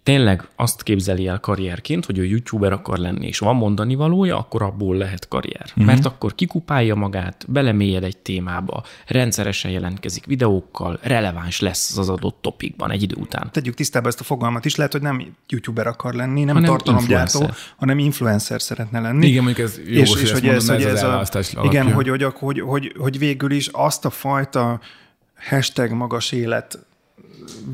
[0.09, 4.63] tényleg azt képzeli el karrierként, hogy ő youtuber akar lenni, és van mondani valója, akkor
[4.63, 5.65] abból lehet karrier.
[5.69, 5.85] Uh-huh.
[5.85, 12.91] Mert akkor kikupálja magát, belemélyed egy témába, rendszeresen jelentkezik videókkal, releváns lesz az adott topikban
[12.91, 13.49] egy idő után.
[13.53, 17.39] Tegyük tisztába ezt a fogalmat is, lehet, hogy nem youtuber akar lenni, nem hanem tartalomgyártó,
[17.39, 17.75] influencer.
[17.77, 19.27] hanem influencer szeretne lenni.
[19.27, 22.23] Igen, mondjuk ez jogos, és, és hogy ez, hogy ez, ez a, Igen, hogy, hogy,
[22.23, 24.81] hogy, hogy, hogy végül is azt a fajta
[25.49, 26.87] hashtag magas élet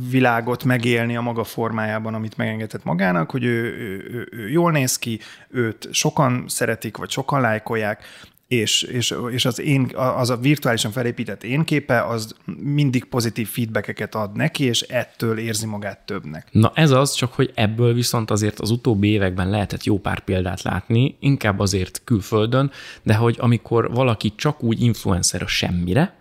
[0.08, 4.98] világot megélni a maga formájában, amit megengedett magának, hogy ő, ő, ő, ő jól néz
[4.98, 5.18] ki,
[5.50, 8.04] őt sokan szeretik, vagy sokan lájkolják,
[8.48, 14.14] és, és, és az, én, az a virtuálisan felépített én képe, az mindig pozitív feedbackeket
[14.14, 16.48] ad neki, és ettől érzi magát többnek.
[16.50, 20.62] Na ez az, csak hogy ebből viszont azért az utóbbi években lehetett jó pár példát
[20.62, 22.70] látni, inkább azért külföldön,
[23.02, 26.14] de hogy amikor valaki csak úgy influencer a semmire,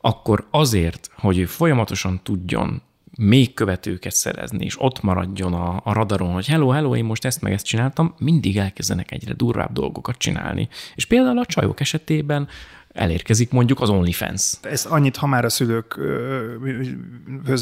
[0.00, 2.82] akkor azért, hogy folyamatosan tudjon
[3.18, 7.40] még követőket szerezni, és ott maradjon a, a radaron, hogy hello, hello, én most ezt
[7.40, 10.68] meg ezt csináltam, mindig elkezdenek egyre durvább dolgokat csinálni.
[10.94, 12.48] És például a csajok esetében
[12.92, 14.52] elérkezik mondjuk az OnlyFans.
[14.62, 16.02] Ez annyit, ha már a szülőkhöz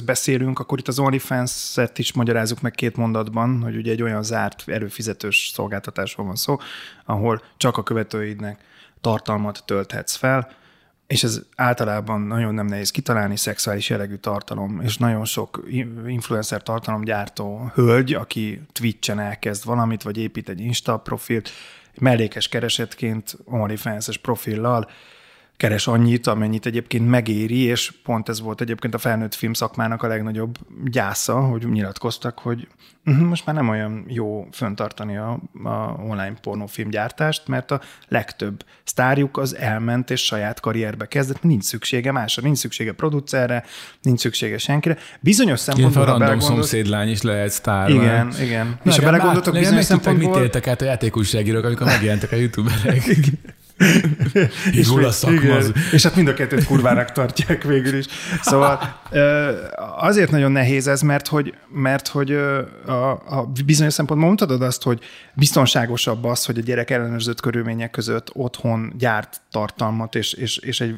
[0.04, 4.62] beszélünk, akkor itt az OnlyFans-et is magyarázzuk meg két mondatban, hogy ugye egy olyan zárt,
[4.66, 6.58] erőfizetős szolgáltatásról van szó,
[7.04, 8.60] ahol csak a követőidnek
[9.00, 10.50] tartalmat tölthetsz fel,
[11.14, 15.64] és ez általában nagyon nem nehéz kitalálni, szexuális jellegű tartalom, és nagyon sok
[16.06, 21.50] influencer tartalomgyártó hölgy, aki Twitch-en elkezd valamit, vagy épít egy Insta profilt,
[21.98, 24.90] mellékes keresetként OnlyFans-es profillal
[25.64, 30.06] keres annyit, amennyit egyébként megéri, és pont ez volt egyébként a felnőtt film szakmának a
[30.06, 32.68] legnagyobb gyásza, hogy nyilatkoztak, hogy
[33.06, 35.68] uh, most már nem olyan jó föntartani a, a
[36.08, 42.42] online pornófilmgyártást, mert a legtöbb sztárjuk az elment és saját karrierbe kezdett, nincs szüksége másra,
[42.42, 43.64] nincs szüksége producerre,
[44.02, 44.96] nincs szüksége senkire.
[45.20, 46.02] Bizonyos szempontból...
[46.02, 47.90] a random szomszédlány is lehet sztár.
[47.90, 48.78] Igen, igen.
[48.82, 50.30] Na, és ha belegondoltok bizonyos szempontból...
[50.30, 53.02] Mit éltek át a játékújságírók, amikor megjelentek a youtuberek?
[54.72, 54.88] és,
[55.22, 58.04] a igen, és hát mind a kettőt kurvának tartják végül is.
[58.42, 59.00] Szóval
[59.96, 62.32] azért nagyon nehéz ez, mert hogy, mert hogy
[62.86, 65.00] a, a bizonyos szempontból mondhatod azt, hogy
[65.34, 70.94] biztonságosabb az, hogy a gyerek ellenőrzött körülmények között otthon gyárt tartalmat, és, és, és egy,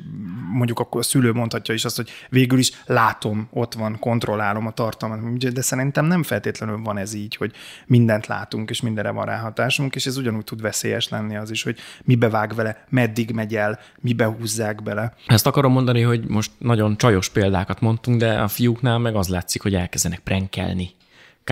[0.56, 4.70] mondjuk akkor a szülő mondhatja is azt, hogy végül is látom, ott van, kontrollálom a
[4.70, 7.52] tartalmat, de szerintem nem feltétlenül van ez így, hogy
[7.86, 11.78] mindent látunk, és mindenre van ráhatásunk, és ez ugyanúgy tud veszélyes lenni az is, hogy
[12.04, 15.14] mibe vág vele, meddig megy el, mibe húzzák bele.
[15.26, 19.62] Ezt akarom mondani, hogy most nagyon csajos példákat mondtunk, de a fiúknál meg az látszik,
[19.62, 20.95] hogy elkezdenek prenkelni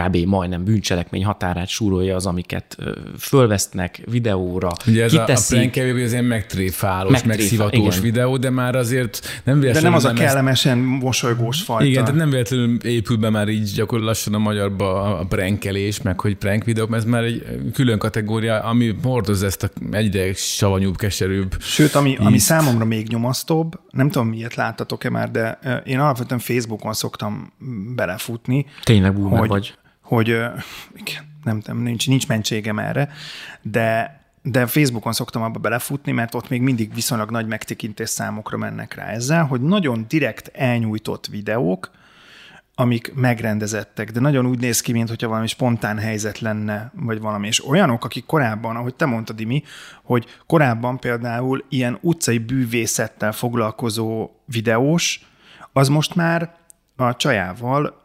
[0.02, 0.16] kb.
[0.16, 2.76] majdnem bűncselekmény határát súrolja az, amiket
[3.18, 4.70] fölvesznek videóra.
[4.86, 8.00] Ugye ez kiteszik, a, a prank az ilyen megtréfálós, megtréfa, megszivatós igen.
[8.00, 9.90] videó, de már azért nem véletlenül...
[9.90, 11.02] De nem az a kellemesen ezt...
[11.02, 11.84] mosolygós fajta.
[11.84, 16.20] Igen, tehát nem véletlenül épül be már így gyakorlatilag lassan a magyarba a prankelés, meg
[16.20, 20.96] hogy prank videók, mert ez már egy külön kategória, ami hordoz ezt a egyre savanyúbb,
[20.96, 21.56] keserűbb.
[21.60, 26.92] Sőt, ami, ami számomra még nyomasztóbb, nem tudom, miért láttatok-e már, de én alapvetően Facebookon
[26.92, 27.52] szoktam
[27.94, 28.66] belefutni.
[28.82, 29.74] Tényleg boomer vagy
[30.04, 30.28] hogy
[31.44, 33.10] nem, nem nincs, nincs mentségem erre,
[33.62, 38.94] de, de Facebookon szoktam abba belefutni, mert ott még mindig viszonylag nagy megtekintés számokra mennek
[38.94, 41.90] rá ezzel, hogy nagyon direkt elnyújtott videók,
[42.74, 47.46] amik megrendezettek, de nagyon úgy néz ki, mintha valami spontán helyzet lenne, vagy valami.
[47.46, 49.62] És olyanok, akik korábban, ahogy te mondtad, Imi,
[50.02, 55.26] hogy korábban például ilyen utcai bűvészettel foglalkozó videós,
[55.72, 56.54] az most már
[56.96, 58.03] a csajával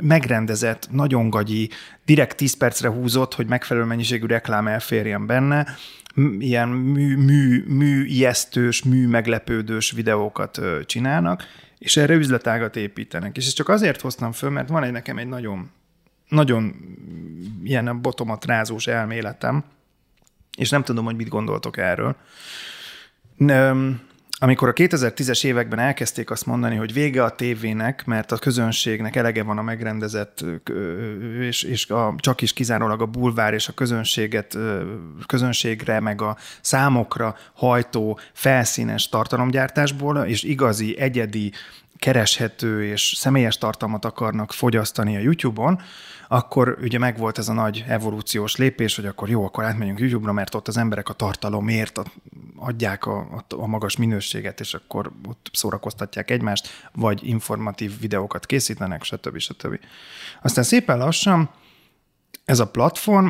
[0.00, 1.70] megrendezett, nagyon gagyi,
[2.04, 5.66] direkt 10 percre húzott, hogy megfelelő mennyiségű reklám elférjen benne,
[6.38, 11.44] ilyen mű, mű, mű ijesztős, mű meglepődős videókat csinálnak,
[11.78, 13.36] és erre üzletágat építenek.
[13.36, 15.70] És ezt csak azért hoztam föl, mert van egy nekem egy nagyon,
[16.28, 16.74] nagyon
[17.64, 19.64] ilyen botomat rázós elméletem,
[20.56, 22.16] és nem tudom, hogy mit gondoltok erről
[24.42, 29.42] amikor a 2010-es években elkezdték azt mondani, hogy vége a tévének, mert a közönségnek elege
[29.42, 30.44] van a megrendezett,
[31.40, 34.56] és, és a, csak is kizárólag a bulvár és a közönséget,
[35.26, 41.52] közönségre, meg a számokra hajtó felszínes tartalomgyártásból, és igazi, egyedi,
[42.00, 45.80] kereshető és személyes tartalmat akarnak fogyasztani a YouTube-on,
[46.28, 50.54] akkor ugye megvolt ez a nagy evolúciós lépés, hogy akkor jó, akkor átmegyünk YouTube-ra, mert
[50.54, 52.00] ott az emberek a tartalomért
[52.56, 59.02] adják a, a, a magas minőséget, és akkor ott szórakoztatják egymást, vagy informatív videókat készítenek,
[59.02, 59.38] stb.
[59.38, 59.78] stb.
[60.42, 61.50] Aztán szépen lassan
[62.44, 63.28] ez a platform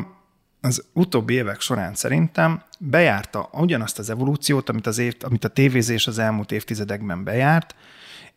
[0.61, 6.07] az utóbbi évek során szerintem bejárta ugyanazt az evolúciót, amit, az év, amit a tévézés
[6.07, 7.75] az elmúlt évtizedekben bejárt,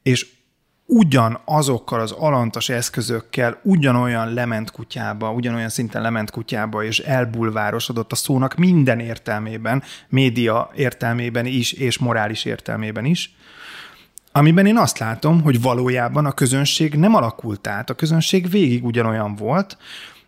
[0.05, 0.27] és
[0.87, 8.15] ugyan azokkal az alantas eszközökkel ugyanolyan lement kutyába, ugyanolyan szinten lement kutyába, és elbulvárosodott a
[8.15, 13.35] szónak minden értelmében, média értelmében is, és morális értelmében is,
[14.33, 19.35] amiben én azt látom, hogy valójában a közönség nem alakult át, a közönség végig ugyanolyan
[19.35, 19.77] volt,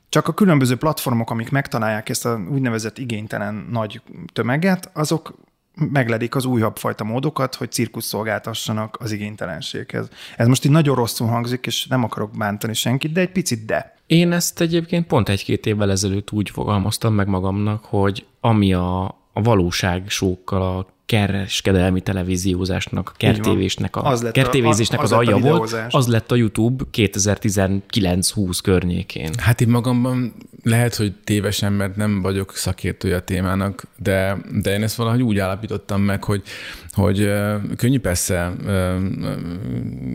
[0.08, 4.00] csak a különböző platformok, amik megtalálják ezt a úgynevezett igénytelen nagy
[4.32, 5.34] tömeget, azok
[5.76, 10.08] megledik az újabb fajta módokat, hogy cirkusz szolgáltassanak az igénytelenséghez.
[10.36, 13.94] Ez most így nagyon rosszul hangzik, és nem akarok bántani senkit, de egy picit de.
[14.06, 19.42] Én ezt egyébként pont egy-két évvel ezelőtt úgy fogalmaztam meg magamnak, hogy ami a, a
[19.42, 25.76] valóság sókkal, a kereskedelmi televíziózásnak, a kertévésnek, a, az kertévézésnek az, az, az alja volt,
[25.88, 29.30] az lett a YouTube 2019-20 környékén.
[29.38, 34.82] Hát én magamban lehet, hogy tévesen, mert nem vagyok szakértője a témának, de, de én
[34.82, 36.42] ezt valahogy úgy állapítottam meg, hogy,
[36.90, 37.32] hogy
[37.76, 38.52] könnyű persze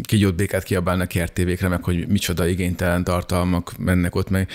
[0.02, 4.50] kigyót békát kiabálni a kertévékre, meg hogy micsoda igénytelen tartalmak mennek ott, meg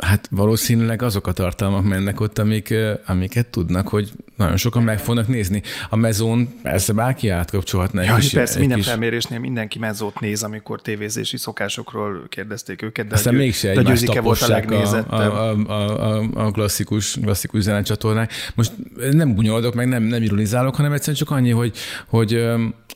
[0.00, 2.74] Hát valószínűleg azok a tartalmak mennek ott, amik,
[3.06, 5.62] amiket tudnak, hogy nagyon sokan meg fognak nézni.
[5.90, 8.02] A mezón persze bárki átkapcsolhatna.
[8.02, 8.86] Ja, kis, persze, minden kis...
[8.86, 14.20] felmérésnél mindenki mezót néz, amikor tévézési szokásokról kérdezték őket, de Aztán győ, mégse de győzike
[14.20, 15.32] volt a legnézettebb.
[15.32, 18.32] A, a, a, a, klasszikus, klasszikus zenecsatornák.
[18.54, 18.72] Most
[19.10, 22.44] nem bunyoldok, meg nem, nem ironizálok, hanem egyszerűen csak annyi, hogy, hogy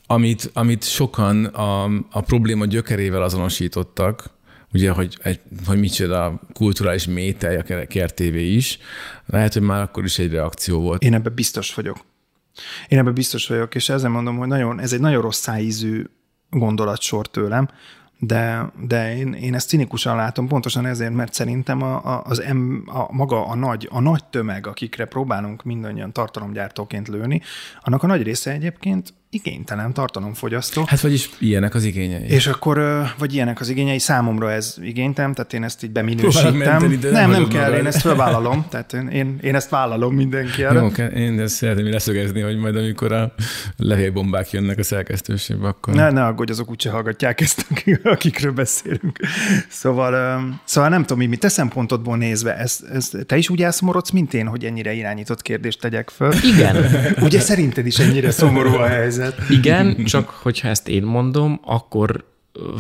[0.07, 4.33] amit, amit sokan a, a probléma gyökerével azonosítottak,
[4.75, 8.79] ugye, hogy, egy, hogy micsoda kulturális mételj a KRTV is,
[9.27, 11.03] lehet, hogy már akkor is egy reakció volt.
[11.03, 12.05] Én ebben biztos vagyok.
[12.89, 16.05] Én ebben biztos vagyok, és ezzel mondom, hogy nagyon, ez egy nagyon rossz szájízű
[16.51, 17.69] gondolatsor tőlem,
[18.19, 22.83] de, de én, én ezt cinikusan látom, pontosan ezért, mert szerintem a, a, az em,
[22.87, 27.43] a, maga a nagy, a nagy tömeg, akikre próbálunk mindannyian tartalomgyártóként lőni,
[27.83, 30.85] annak a nagy része egyébként igénytelen tartalomfogyasztó.
[30.87, 32.29] Hát vagyis ilyenek az igényei.
[32.29, 36.55] És akkor, vagy ilyenek az igényei, számomra ez igénytem, tehát én ezt így beminősítem.
[36.55, 40.87] Menteni, nem, nem, nem kell, én ezt felvállalom, tehát én, én ezt vállalom mindenki Jó,
[41.15, 43.35] én ezt szeretném leszögezni, hogy majd amikor a
[43.77, 45.95] levélbombák jönnek a szerkesztőségbe, akkor...
[45.95, 47.67] Ne, ne aggódj, azok úgyse hallgatják ezt,
[48.03, 49.19] akikről beszélünk.
[49.69, 54.35] Szóval, szóval nem tudom, mi te szempontodból nézve, ez, ez, te is úgy elszomorodsz, mint
[54.35, 56.33] én, hogy ennyire irányított kérdést tegyek föl?
[56.55, 56.77] Igen.
[57.21, 59.24] Ugye szerinted is ennyire szomorú a helyzet?
[59.25, 59.51] Helyzet.
[59.59, 62.33] Igen, csak hogyha ezt én mondom, akkor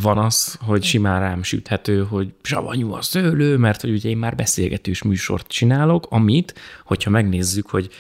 [0.02, 4.34] van az, hogy simán rám süthető, hogy savanyú a szőlő, mert hogy ugye én már
[4.34, 6.54] beszélgetős műsort csinálok, amit,
[6.84, 7.90] hogyha megnézzük, hogy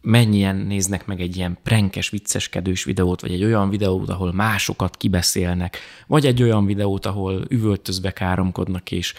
[0.00, 5.78] mennyien néznek meg egy ilyen prenkes, vicceskedős videót, vagy egy olyan videót, ahol másokat kibeszélnek,
[6.06, 9.14] vagy egy olyan videót, ahol üvöltözve káromkodnak, és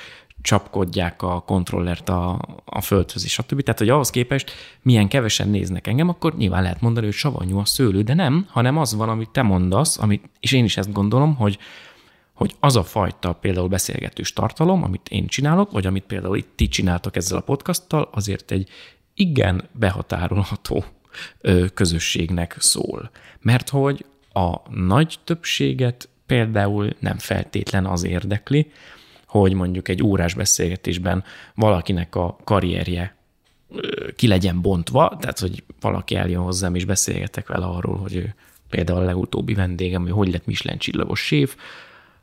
[0.45, 3.61] csapkodják a kontrollert a, a földhöz, és stb.
[3.61, 7.65] Tehát, hogy ahhoz képest milyen kevesen néznek engem, akkor nyilván lehet mondani, hogy savanyú a
[7.65, 11.35] szőlő, de nem, hanem az van, amit te mondasz, amit, és én is ezt gondolom,
[11.35, 11.57] hogy,
[12.33, 16.67] hogy az a fajta például beszélgetős tartalom, amit én csinálok, vagy amit például itt ti
[16.67, 18.69] csináltok ezzel a podcasttal, azért egy
[19.13, 20.83] igen behatárolható
[21.73, 23.09] közösségnek szól.
[23.39, 28.71] Mert hogy a nagy többséget például nem feltétlen az érdekli,
[29.25, 31.23] hogy mondjuk egy órás beszélgetésben
[31.55, 33.15] valakinek a karrierje
[34.15, 38.35] ki legyen bontva, tehát hogy valaki eljön hozzám és beszélgetek vele arról, hogy ő
[38.69, 41.55] például a legutóbbi vendégem, hogy hogy lett Michelin csillagos séf,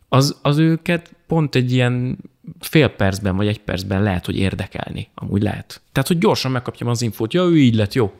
[0.09, 2.19] az, az őket pont egy ilyen
[2.61, 5.09] fél percben vagy egy percben lehet, hogy érdekelni.
[5.15, 5.81] Amúgy lehet.
[5.93, 8.13] Tehát, hogy gyorsan megkapjam az infót, ja, ő így lett, jó.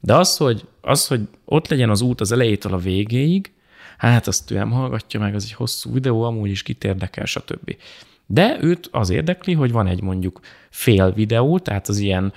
[0.00, 3.52] De az, hogy, az, hogy ott legyen az út az elejétől a végéig,
[3.98, 7.76] hát azt ő nem hallgatja meg, az egy hosszú videó, amúgy is kit érdekel, stb.
[8.26, 12.32] De őt az érdekli, hogy van egy mondjuk fél videó, tehát az ilyen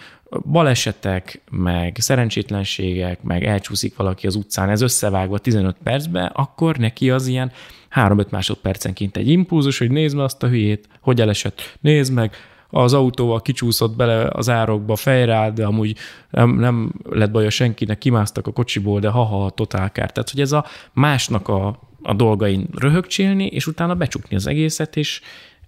[0.46, 7.28] balesetek, meg szerencsétlenségek, meg elcsúszik valaki az utcán, ez összevágva 15 percbe, akkor neki az
[7.28, 7.52] ilyen
[7.96, 12.36] 3-5 másodpercenként egy impulzus, hogy nézd meg azt a hülyét, hogy elesett, nézd meg,
[12.70, 15.98] az autóval kicsúszott bele az árokba fejrá, de amúgy
[16.30, 20.12] nem, nem lett baja senkinek, kimásztak a kocsiból, de haha, totál kár.
[20.12, 25.22] Tehát, hogy ez a másnak a, a dolgain röhögcsélni, és utána becsukni az egészet, és,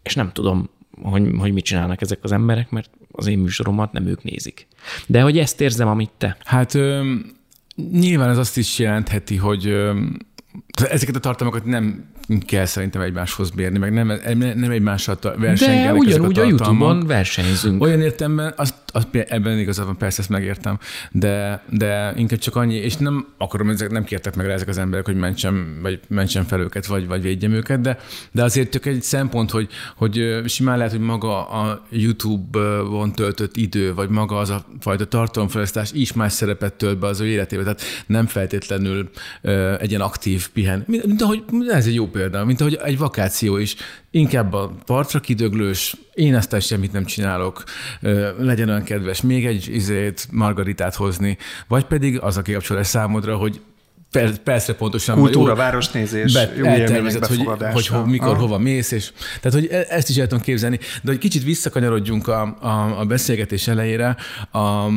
[0.09, 0.69] és nem tudom,
[1.01, 4.67] hogy, hogy mit csinálnak ezek az emberek, mert az én műsoromat nem ők nézik.
[5.05, 6.37] De hogy ezt érzem, amit te.
[6.43, 7.13] Hát ö,
[7.91, 10.01] nyilván ez azt is jelentheti, hogy ö,
[10.89, 12.05] ezeket a tartalmakat nem
[12.45, 17.81] kell szerintem egymáshoz bérni, meg nem, nem egymással versengenek De ugyanúgy a, a YouTube-on versenyzünk.
[17.81, 20.79] Olyan értemben, azt, azt, ebben igazán persze ezt megértem,
[21.11, 24.77] de, de inkább csak annyi, és nem akarom, ezek nem kértek meg rá ezek az
[24.77, 27.97] emberek, hogy mentsem, vagy mentsem fel őket, vagy, vagy védjem őket, de,
[28.31, 33.93] de azért csak egy szempont, hogy, hogy simán lehet, hogy maga a YouTube-on töltött idő,
[33.93, 37.81] vagy maga az a fajta tartalomfelesztás is más szerepet tölt be az ő életébe, tehát
[38.07, 39.09] nem feltétlenül
[39.79, 40.83] egy ilyen aktív pihen.
[40.87, 43.75] Mint ahogy, ez egy jó példa, mint ahogy egy vakáció is.
[44.11, 47.63] Inkább a partra kidöglős, én ezt semmit nem csinálok,
[48.37, 53.61] legyen olyan kedves, még egy izét, margaritát hozni, vagy pedig az a kikapcsolás számodra, hogy
[54.43, 55.17] persze pontosan.
[55.17, 58.39] Kultúra, városnézés, be, jó eltervezett, hogy, hogy ho, mikor, ah.
[58.39, 60.77] hova mész, és tehát, hogy e- ezt is el tudom képzelni.
[60.77, 64.15] De hogy kicsit visszakanyarodjunk a, a, a beszélgetés elejére,
[64.51, 64.87] a,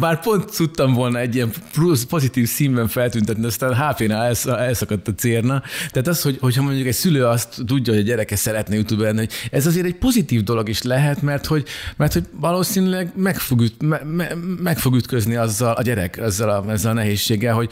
[0.00, 5.62] bár pont tudtam volna egy ilyen plusz, pozitív színben feltüntetni, aztán HP-nál elszakadt a cérna.
[5.90, 9.32] Tehát az, hogy, hogyha mondjuk egy szülő azt tudja, hogy a gyereke szeretne youtuber hogy
[9.50, 11.64] ez azért egy pozitív dolog is lehet, mert hogy,
[11.96, 16.48] mert hogy valószínűleg meg fog, üt, me, me, meg fog ütközni azzal a gyerek, ezzel
[16.48, 17.70] a, ezzel a nehézséggel, hogy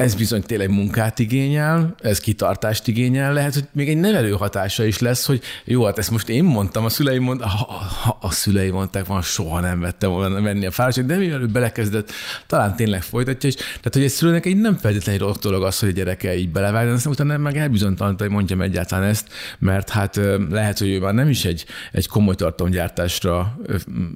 [0.00, 4.98] ez bizony tényleg munkát igényel, ez kitartást igényel, lehet, hogy még egy nevelő hatása is
[4.98, 7.64] lesz, hogy jó, hát ezt most én mondtam, a szüleim mondták, ha,
[8.02, 11.46] ha, a szüleim mondták, van soha nem vettem volna venni a fáradtságot, de mivel ő
[11.46, 12.12] belekezdett,
[12.46, 13.54] talán tényleg folytatja is.
[13.54, 16.92] Tehát, hogy egy szülőnek egy nem feltétlenül rossz dolog az, hogy a gyereke így belevágja,
[16.92, 20.20] aztán utána meg elbizonytalanítani, hogy mondjam egyáltalán ezt, mert hát
[20.50, 23.58] lehet, hogy ő már nem is egy, egy komoly tartalomgyártásra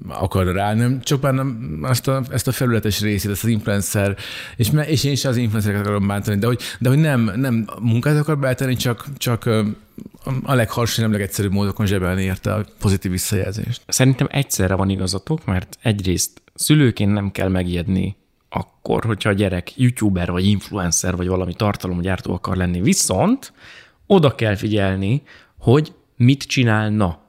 [0.08, 4.16] akar rá, nem csak már nem azt a, ezt a felületes részét, ezt az influencer,
[4.56, 8.18] és, és én is az influencereket akarom bántani, de hogy, de hogy nem, nem munkát
[8.18, 9.44] akar beállítani, csak, csak
[10.42, 13.82] a legharsabb, legegyszerűbb módokon zsebelni érte a pozitív visszajelzést.
[13.86, 18.16] Szerintem egyszerre van igazatok, mert egyrészt szülőként nem kell megijedni
[18.48, 22.80] akkor, hogyha a gyerek youtuber, vagy influencer, vagy valami tartalomgyártó akar lenni.
[22.80, 23.52] Viszont
[24.06, 25.22] oda kell figyelni,
[25.58, 27.22] hogy mit csinálna.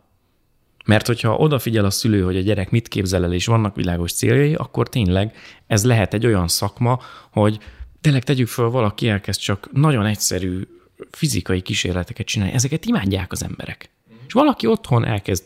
[0.85, 4.55] Mert hogyha odafigyel a szülő, hogy a gyerek mit képzel el, és vannak világos céljai,
[4.55, 5.35] akkor tényleg
[5.67, 6.99] ez lehet egy olyan szakma,
[7.31, 7.59] hogy
[8.01, 10.67] tényleg tegyük föl, valaki elkezd csak nagyon egyszerű
[11.11, 12.53] fizikai kísérleteket csinálni.
[12.53, 13.89] Ezeket imádják az emberek.
[14.27, 15.43] És valaki otthon elkezd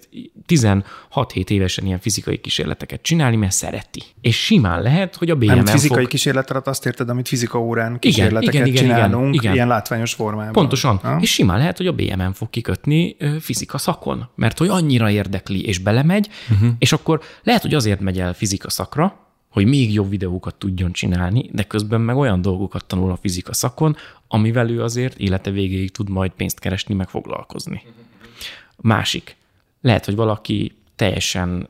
[0.48, 4.04] 16-7 évesen ilyen fizikai kísérleteket csinálni, mert szereti.
[4.22, 6.08] És simán lehet, hogy a BMM Nem fizikai fog...
[6.08, 9.54] kísérlet alatt azt érted, amit fizika órán kísérleteket igen, igen, csinálunk, igen, igen.
[9.54, 10.52] ilyen látványos formában.
[10.52, 10.98] Pontosan.
[10.98, 11.18] Ha?
[11.22, 15.78] És simán lehet, hogy a BMM fog kikötni fizika szakon, mert hogy annyira érdekli, és
[15.78, 16.70] belemegy, uh-huh.
[16.80, 21.50] és akkor lehet, hogy azért megy el fizika szakra, hogy még jobb videókat tudjon csinálni,
[21.54, 23.96] de közben meg olyan dolgokat tanul a fizika szakon,
[24.28, 27.82] amivel ő azért élete végéig tud majd pénzt keresni, meg foglalkozni.
[28.82, 29.36] Másik.
[29.82, 31.68] Lehet, hogy valaki teljesen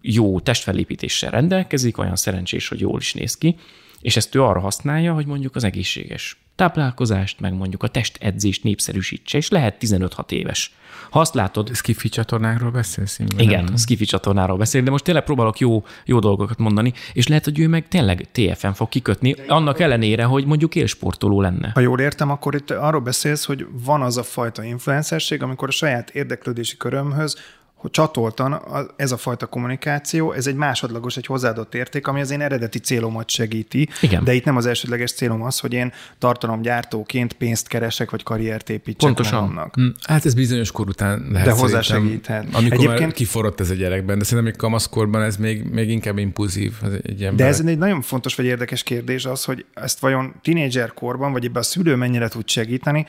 [0.00, 3.56] jó testfelépítéssel rendelkezik, olyan szerencsés, hogy jól is néz ki,
[4.02, 9.38] és ezt ő arra használja, hogy mondjuk az egészséges táplálkozást, meg mondjuk a testedzést népszerűsítse,
[9.38, 10.74] és lehet 15-6 éves.
[11.10, 11.74] Ha azt látod...
[11.74, 13.18] Skifi csatornáról beszélsz?
[13.36, 13.76] Igen, nem?
[13.76, 17.68] Skifi csatornáról beszélek, de most tényleg próbálok jó, jó dolgokat mondani, és lehet, hogy ő
[17.68, 21.70] meg tényleg TFN fog kikötni, annak ellenére, hogy mondjuk élsportoló lenne.
[21.74, 25.72] Ha jól értem, akkor itt arról beszélsz, hogy van az a fajta influencerség, amikor a
[25.72, 27.36] saját érdeklődési körömhöz
[27.82, 28.62] hogy csatoltan
[28.96, 33.30] ez a fajta kommunikáció, ez egy másodlagos, egy hozzáadott érték, ami az én eredeti célomat
[33.30, 34.24] segíti, Igen.
[34.24, 39.00] de itt nem az elsődleges célom az, hogy én tartalomgyártóként pénzt keresek, vagy karriert építsek
[39.00, 39.40] Pontosan.
[39.40, 39.74] magamnak.
[39.74, 42.46] Hm, hát ez bizonyos kor után lehet De hozzá segíthet.
[42.52, 43.00] Amikor Egyébként...
[43.00, 46.72] már kiforrott ez a gyerekben, de szerintem még kamaszkorban ez még, még inkább impulzív.
[46.82, 50.92] Ez egy De ez egy nagyon fontos vagy érdekes kérdés az, hogy ezt vajon tínédzser
[50.94, 53.06] korban, vagy ebben a szülő mennyire tud segíteni,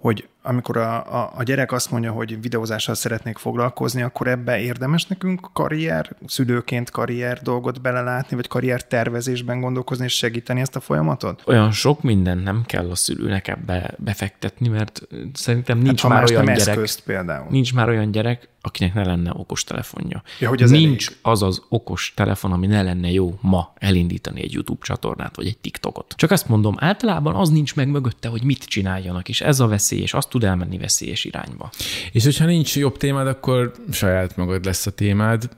[0.00, 5.06] hogy amikor a, a, a gyerek azt mondja, hogy videózással szeretnék foglalkozni, akkor ebbe érdemes
[5.06, 11.42] nekünk karrier, szülőként karrier dolgot belelátni, vagy karrier tervezésben gondolkozni és segíteni ezt a folyamatot?
[11.46, 15.00] Olyan sok minden nem kell a szülőnek ebbe befektetni, mert
[15.32, 16.78] szerintem nincs hát, már olyan gyerek.
[17.04, 17.46] Például.
[17.50, 20.22] Nincs már olyan gyerek, akinek ne lenne okos telefonja.
[20.38, 21.18] Ja, hogy az Nincs elég.
[21.22, 25.58] az az okos telefon, ami ne lenne jó ma elindítani egy YouTube csatornát, vagy egy
[25.58, 26.14] TikTokot.
[26.16, 30.00] Csak azt mondom, általában az nincs meg mögötte, hogy mit csináljanak, és ez a veszély,
[30.00, 31.70] és azt tud elmenni veszélyes irányba.
[32.12, 35.48] És hogyha nincs jobb témád, akkor saját magad lesz a témád,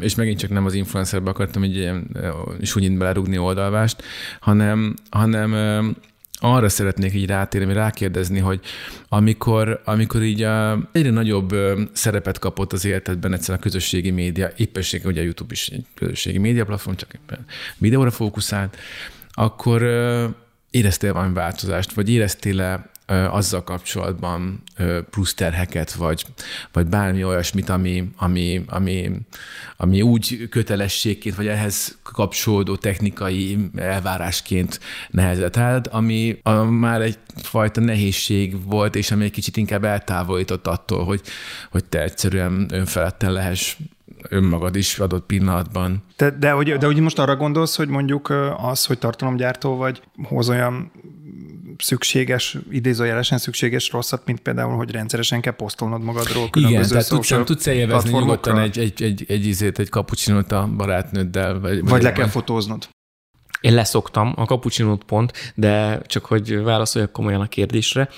[0.00, 2.16] és megint csak nem az influencerbe akartam egy ilyen
[2.62, 4.02] súnyint belerugni oldalvást,
[4.40, 5.54] hanem, hanem
[6.40, 8.60] arra szeretnék így rátérni, rákérdezni, hogy
[9.08, 11.54] amikor, amikor így a, egyre nagyobb
[11.92, 16.38] szerepet kapott az életedben egyszer a közösségi média, éppesség, ugye a YouTube is egy közösségi
[16.38, 17.44] média platform, csak éppen
[17.78, 18.76] videóra fókuszált,
[19.30, 19.82] akkor
[20.70, 22.90] éreztél valami változást, vagy éreztél-e
[23.30, 24.62] azzal kapcsolatban
[25.10, 26.24] plusz terheket, vagy,
[26.72, 29.10] vagy bármi olyasmit, ami, ami, ami,
[29.76, 38.64] ami úgy kötelességként, vagy ehhez kapcsolódó technikai elvárásként nehezett el, ami a, már egyfajta nehézség
[38.64, 41.20] volt, és ami egy kicsit inkább eltávolított attól, hogy,
[41.70, 43.76] hogy te egyszerűen önfeledten lehess
[44.28, 46.02] önmagad is adott pillanatban.
[46.16, 50.48] De, de, hogy, de hogy most arra gondolsz, hogy mondjuk az, hogy tartalomgyártó vagy, hoz
[50.48, 50.90] olyan
[51.78, 57.66] szükséges, idézőjelesen szükséges rosszat, mint például, hogy rendszeresen kell posztolnod magadról Igen, tehát tudsz, tudsz
[57.66, 61.60] élvezni nyugodtan egy, egy, egy, egy, izét, egy kapucsinót a barátnőddel.
[61.60, 62.88] Vagy, vagy, vagy le kell fotóznod.
[63.60, 68.08] Én leszoktam a kapucsinót pont, de csak hogy válaszoljak komolyan a kérdésre.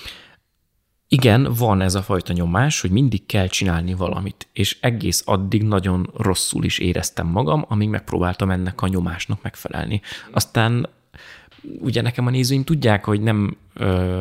[1.09, 6.11] Igen, van ez a fajta nyomás, hogy mindig kell csinálni valamit, és egész addig nagyon
[6.16, 10.01] rosszul is éreztem magam, amíg megpróbáltam ennek a nyomásnak megfelelni.
[10.31, 10.88] Aztán
[11.79, 13.57] ugye nekem a nézőim tudják, hogy nem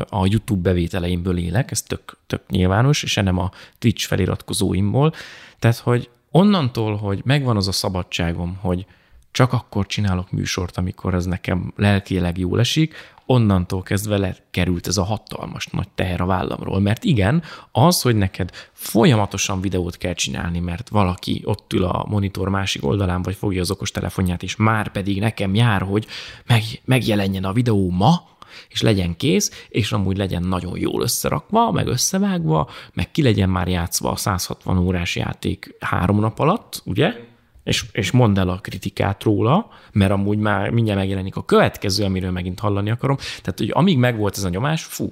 [0.09, 5.13] a YouTube bevételeimből élek, ez tök, tök nyilvános, és nem a Twitch feliratkozóimból.
[5.59, 8.85] Tehát, hogy onnantól, hogy megvan az a szabadságom, hogy
[9.31, 12.93] csak akkor csinálok műsort, amikor ez nekem lelkileg jól esik,
[13.31, 16.79] onnantól kezdve lekerült ez a hatalmas nagy teher a vállamról.
[16.79, 22.49] Mert igen, az, hogy neked folyamatosan videót kell csinálni, mert valaki ott ül a monitor
[22.49, 26.05] másik oldalán, vagy fogja az okos telefonját, és már pedig nekem jár, hogy
[26.45, 28.27] meg, megjelenjen a videó ma,
[28.69, 33.67] és legyen kész, és amúgy legyen nagyon jól összerakva, meg összevágva, meg ki legyen már
[33.67, 37.28] játszva a 160 órás játék három nap alatt, ugye?
[37.69, 42.31] És, és mondd el a kritikát róla, mert amúgy már mindjárt megjelenik a következő, amiről
[42.31, 43.15] megint hallani akarom.
[43.15, 45.09] Tehát, hogy amíg megvolt ez a nyomás, fú,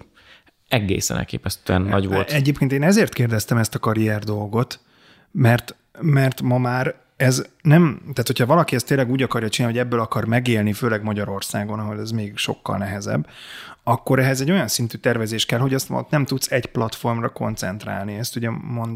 [0.67, 2.31] egészen elképesztően nagy volt.
[2.31, 4.79] Egyébként én ezért kérdeztem ezt a karrier dolgot,
[5.31, 9.85] mert, mert ma már ez nem, tehát hogyha valaki ezt tényleg úgy akarja csinálni, hogy
[9.85, 13.27] ebből akar megélni, főleg Magyarországon, ahol ez még sokkal nehezebb,
[13.87, 18.13] akkor ehhez egy olyan szintű tervezés kell, hogy azt nem tudsz egy platformra koncentrálni.
[18.13, 18.49] Ezt ugye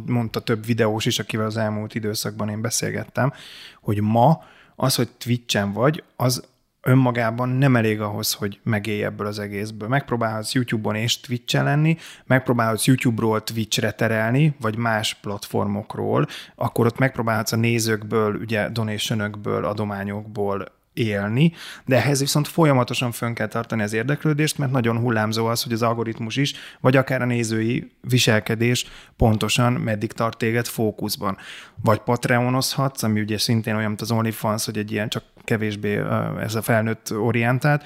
[0.06, 3.34] mondta több videós is, akivel az elmúlt időszakban én beszélgettem,
[3.82, 4.44] hogy ma
[4.76, 6.44] az, hogy Twitch-en vagy, az
[6.82, 9.88] önmagában nem elég ahhoz, hogy megélj ebből az egészből.
[9.88, 17.52] Megpróbálhatsz YouTube-on és Twitch-en lenni, megpróbálhatsz YouTube-ról Twitch-re terelni, vagy más platformokról, akkor ott megpróbálhatsz
[17.52, 21.54] a nézőkből, ugye donationökből, adományokból élni,
[21.86, 25.82] de ehhez viszont folyamatosan fönn kell tartani az érdeklődést, mert nagyon hullámzó az, hogy az
[25.82, 28.86] algoritmus is, vagy akár a nézői viselkedés
[29.18, 31.38] pontosan meddig tart téged fókuszban.
[31.84, 36.02] Vagy Patreonozhatsz, ami ugye szintén olyan, mint az OnlyFans, hogy egy ilyen csak kevésbé
[36.40, 37.86] ez a felnőtt orientált,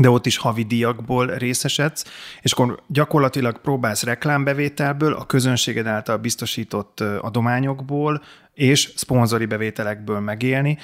[0.00, 2.04] de ott is havi díjakból részesedsz,
[2.40, 8.22] és akkor gyakorlatilag próbálsz reklámbevételből, a közönséged által biztosított adományokból
[8.54, 10.78] és szponzori bevételekből megélni,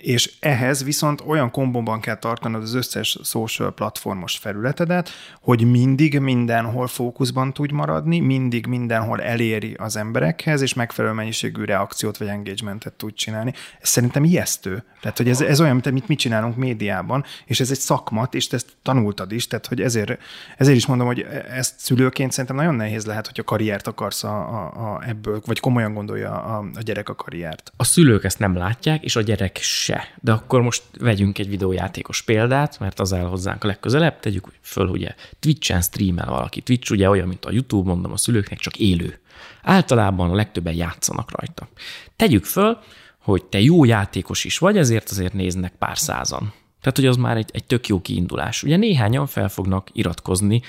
[0.00, 6.86] és ehhez viszont olyan kombóban kell tartanod az összes social platformos felületedet, hogy mindig mindenhol
[6.86, 13.14] fókuszban tudj maradni, mindig mindenhol eléri az emberekhez, és megfelelő mennyiségű reakciót vagy engagementet tud
[13.14, 13.52] csinálni.
[13.80, 14.84] Ez szerintem ijesztő.
[15.00, 18.46] Tehát, hogy ez, ez olyan, mint amit mit csinálunk médiában, és ez egy szakmat, és
[18.46, 20.18] te ezt tanultad is, tehát, hogy ezért,
[20.56, 24.36] ezért is mondom, hogy ezt szülőként szerintem nagyon nehéz lehet, hogy a karriert akarsz a,
[24.38, 27.72] a, a ebből, vagy komolyan gondolja a, a gyerek a karriert.
[27.76, 29.58] A szülők ezt nem látják, és a gyerek
[29.88, 30.14] se.
[30.20, 34.86] De akkor most vegyünk egy videójátékos példát, mert az el hozzánk a legközelebb, tegyük föl,
[34.88, 36.60] ugye Twitch-en streamel valaki.
[36.60, 39.20] Twitch ugye olyan, mint a YouTube, mondom a szülőknek, csak élő.
[39.62, 41.68] Általában a legtöbben játszanak rajta.
[42.16, 42.78] Tegyük föl,
[43.18, 46.52] hogy te jó játékos is vagy, ezért azért néznek pár százan.
[46.80, 48.62] Tehát, hogy az már egy, egy tök jó kiindulás.
[48.62, 50.62] Ugye néhányan fel fognak iratkozni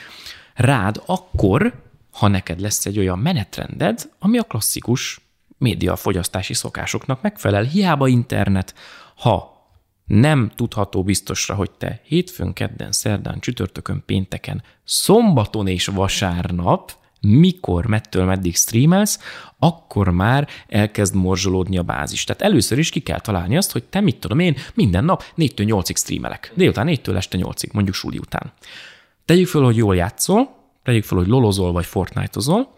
[0.53, 1.74] rád akkor,
[2.11, 5.20] ha neked lesz egy olyan menetrended, ami a klasszikus
[5.59, 7.63] médiafogyasztási szokásoknak megfelel.
[7.63, 8.74] Hiába internet,
[9.20, 9.57] ha
[10.05, 16.91] nem tudható biztosra, hogy te hétfőn, kedden, szerdán, csütörtökön, pénteken, szombaton és vasárnap
[17.22, 19.20] mikor, mettől meddig streamelsz,
[19.57, 22.24] akkor már elkezd morzsolódni a bázis.
[22.24, 25.84] Tehát először is ki kell találni azt, hogy te mit tudom én, minden nap 4-től
[25.84, 26.51] 8-ig streamelek.
[26.55, 28.53] Délután 4-től este 8-ig, mondjuk suli után.
[29.26, 32.74] Tegyük föl, hogy jól játszol, tegyük föl, hogy lolozol vagy Fortnite-ozol,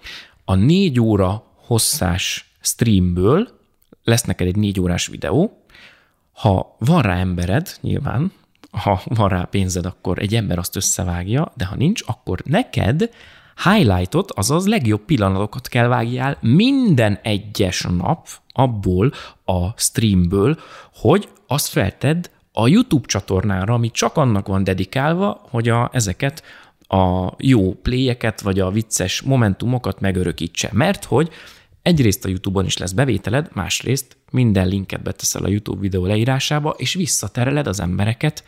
[0.45, 3.59] a 4 óra hosszás streamből
[4.03, 5.60] lesz neked egy 4 órás videó,
[6.41, 8.31] ha van rá embered, nyilván,
[8.71, 13.09] ha van rá pénzed, akkor egy ember azt összevágja, de ha nincs, akkor neked
[13.63, 19.11] highlightot, azaz legjobb pillanatokat kell vágjál minden egyes nap abból
[19.45, 20.57] a streamből,
[20.93, 26.43] hogy azt felted a YouTube csatornára, ami csak annak van dedikálva, hogy a, ezeket
[26.87, 30.69] a jó pléjeket, vagy a vicces momentumokat megörökítse.
[30.71, 31.29] Mert hogy
[31.81, 36.93] egyrészt a YouTube-on is lesz bevételed, másrészt minden linket beteszel a YouTube videó leírásába, és
[36.93, 38.43] visszatereled az embereket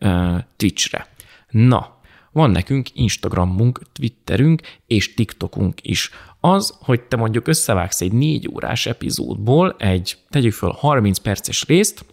[0.00, 1.06] uh, Twitch-re.
[1.50, 1.98] Na,
[2.32, 6.10] van nekünk Instagramunk, Twitterünk és TikTokunk is.
[6.40, 12.04] Az, hogy te mondjuk összevágsz egy négy órás epizódból egy, tegyük föl 30 perces részt,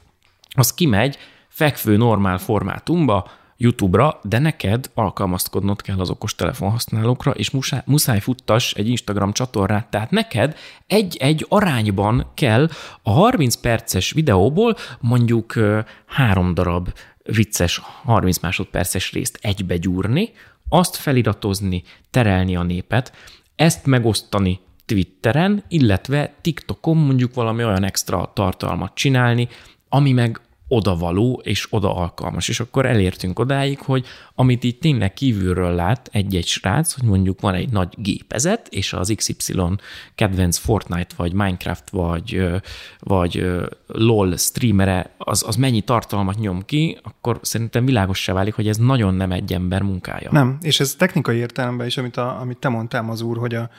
[0.49, 1.17] az kimegy
[1.47, 8.73] fekvő normál formátumba, YouTube-ra, de neked alkalmazkodnod kell az okos telefonhasználókra, és muszáj, muszáj futtas
[8.73, 10.55] egy Instagram csatornát, tehát neked
[10.87, 12.69] egy-egy arányban kell
[13.01, 15.53] a 30 perces videóból mondjuk
[16.05, 16.93] három darab
[17.23, 20.31] vicces 30 másodperces részt egybe gyúrni,
[20.69, 23.13] azt feliratozni, terelni a népet,
[23.55, 29.47] ezt megosztani Twitteren, illetve TikTokon mondjuk valami olyan extra tartalmat csinálni,
[29.89, 30.41] ami meg
[30.73, 32.47] odavaló és oda alkalmas.
[32.47, 34.05] És akkor elértünk odáig, hogy
[34.35, 39.13] amit itt tényleg kívülről lát egy-egy srác, hogy mondjuk van egy nagy gépezet, és az
[39.15, 39.61] XY
[40.15, 42.47] kedvenc Fortnite, vagy Minecraft, vagy,
[42.99, 43.45] vagy
[43.87, 49.13] LOL streamere, az, az mennyi tartalmat nyom ki, akkor szerintem világossá válik, hogy ez nagyon
[49.13, 50.31] nem egy ember munkája.
[50.31, 53.69] Nem, és ez technikai értelemben is, amit, a, amit te mondtál az úr, hogy a,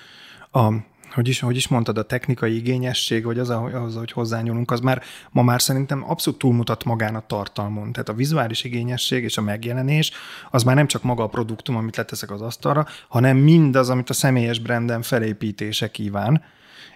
[0.58, 0.72] a
[1.12, 5.02] hogy is, hogy is mondtad, a technikai igényesség, vagy az, az, hogy hozzányúlunk, az már
[5.30, 7.92] ma már szerintem abszolút túlmutat magán a tartalmon.
[7.92, 10.12] Tehát a vizuális igényesség és a megjelenés
[10.50, 14.12] az már nem csak maga a produktum, amit leteszek az asztalra, hanem mindaz, amit a
[14.12, 16.42] személyes brandem felépítése kíván,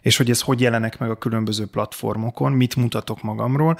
[0.01, 3.79] és hogy ez hogy jelenek meg a különböző platformokon, mit mutatok magamról.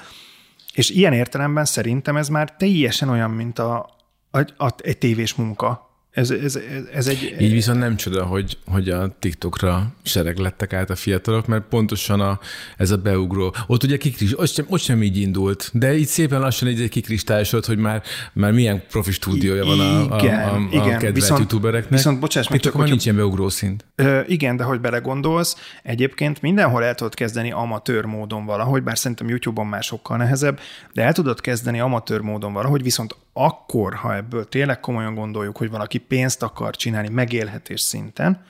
[0.73, 3.89] És ilyen értelemben szerintem ez már teljesen olyan, mint a,
[4.31, 5.86] a, a, egy tévés munka,
[6.17, 6.59] ez, ez,
[6.93, 7.35] ez egy...
[7.39, 12.19] Így viszont nem csoda, hogy, hogy a TikTokra sereg lettek át a fiatalok, mert pontosan
[12.19, 12.39] a,
[12.77, 13.55] ez a beugró.
[13.67, 17.65] Ott ugye kikris, ott sem, ott sem így indult, de így szépen lassan egy kikristályosod,
[17.65, 18.03] hogy már,
[18.33, 20.89] már milyen profi stúdiója van a, igen, a, a, a igen.
[20.89, 21.91] kedvelt viszont, youtubereknek.
[21.91, 23.85] Viszont bocsáss meg, csak hogy nincs ilyen beugró szint.
[23.95, 29.29] Ö, igen, de hogy belegondolsz, egyébként mindenhol el tudod kezdeni amatőr módon valahogy, bár szerintem
[29.29, 30.59] YouTube-on már sokkal nehezebb,
[30.93, 33.15] de el tudod kezdeni amatőr módon valahogy, viszont
[33.45, 38.45] akkor, ha ebből tényleg komolyan gondoljuk, hogy valaki pénzt akar csinálni megélhetés szinten,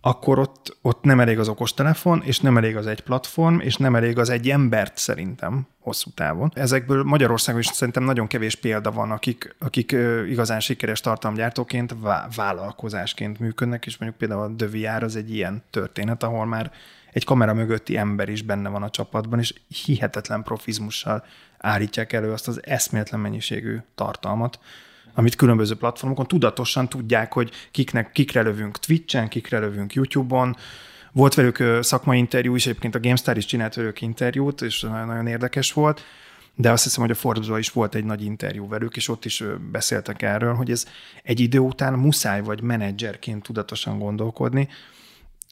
[0.00, 3.94] akkor ott, ott nem elég az okostelefon, és nem elég az egy platform, és nem
[3.94, 6.52] elég az egy embert szerintem hosszú távon.
[6.54, 9.96] Ezekből Magyarországon is szerintem nagyon kevés példa van, akik, akik
[10.28, 11.94] igazán sikeres tartalomgyártóként
[12.36, 16.72] vállalkozásként működnek, és mondjuk például a Döviár az egy ilyen történet, ahol már
[17.12, 21.24] egy kamera mögötti ember is benne van a csapatban, és hihetetlen profizmussal
[21.58, 24.58] állítják elő azt az eszméletlen mennyiségű tartalmat,
[25.14, 30.56] amit különböző platformokon tudatosan tudják, hogy kiknek, kikre lövünk Twitch-en, kikre lövünk YouTube-on.
[31.12, 35.72] Volt velük szakmai interjú is, egyébként a GameStar is csinált velük interjút, és nagyon érdekes
[35.72, 36.04] volt,
[36.54, 39.44] de azt hiszem, hogy a forbes is volt egy nagy interjú velük, és ott is
[39.70, 40.86] beszéltek erről, hogy ez
[41.22, 44.68] egy idő után muszáj vagy menedzserként tudatosan gondolkodni,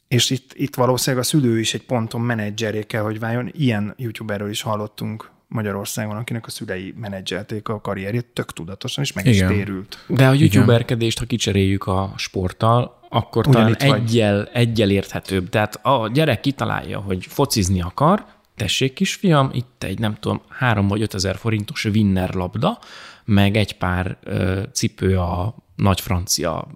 [0.07, 3.51] és itt, itt valószínűleg a szülő is egy ponton menedzseré kell, hogy váljon.
[3.53, 9.25] Ilyen youtuberről is hallottunk Magyarországon, akinek a szülei menedzselték a karrierjét tök tudatosan, és meg
[9.25, 9.51] Igen.
[9.51, 10.03] is térült.
[10.07, 15.49] De a youtuberkedést, ha kicseréljük a sporttal, akkor Ugyan talán egyel, egyel érthetőbb.
[15.49, 18.25] Tehát a gyerek kitalálja, hogy focizni akar,
[18.55, 22.79] tessék kisfiam, itt egy nem tudom, három vagy ötezer forintos winner labda,
[23.25, 26.67] meg egy pár ö, cipő a nagy francia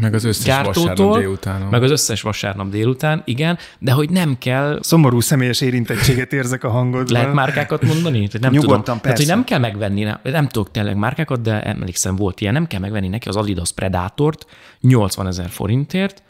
[0.00, 1.60] Meg az összes gyártótól, vasárnap délután.
[1.60, 4.78] Meg az összes vasárnap délután, igen, de hogy nem kell...
[4.82, 7.12] Szomorú személyes érintettséget érzek a hangodban.
[7.12, 8.28] Lehet márkákat mondani?
[8.40, 9.00] Nem Nyugodtan, tudom.
[9.00, 12.66] Tehát, hogy nem kell megvenni, nem, nem tudok tényleg márkákat, de emlékszem, volt ilyen, nem
[12.66, 14.46] kell megvenni neki az Adidas Predátort
[14.80, 16.22] 80 ezer forintért,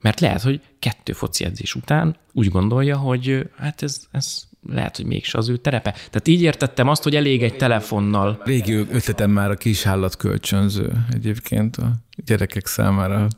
[0.00, 5.06] mert lehet, hogy kettő foci edzés után úgy gondolja, hogy hát ez, ez lehet, hogy
[5.06, 5.90] mégse az ő terepe.
[5.90, 8.40] Tehát így értettem azt, hogy elég egy telefonnal.
[8.44, 9.86] Régi ötletem már a kis
[10.18, 11.92] kölcsönző egyébként a
[12.24, 13.28] gyerekek számára.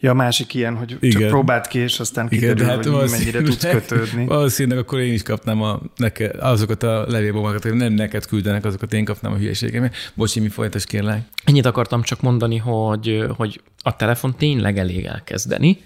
[0.00, 1.20] Ja, a másik ilyen, hogy Igen.
[1.20, 4.26] csak próbált ki, és aztán kiderül, Igen, hát hogy mennyire tudsz kötődni.
[4.26, 8.92] Valószínűleg akkor én is kapnám a, neke, azokat a levélbombákat, hogy nem neked küldenek, azokat
[8.92, 9.94] én kapnám a hülyeségemet.
[10.14, 11.22] Bocsi, mi folytas kérlek?
[11.44, 15.78] Ennyit akartam csak mondani, hogy, hogy a telefon tényleg elég elkezdeni,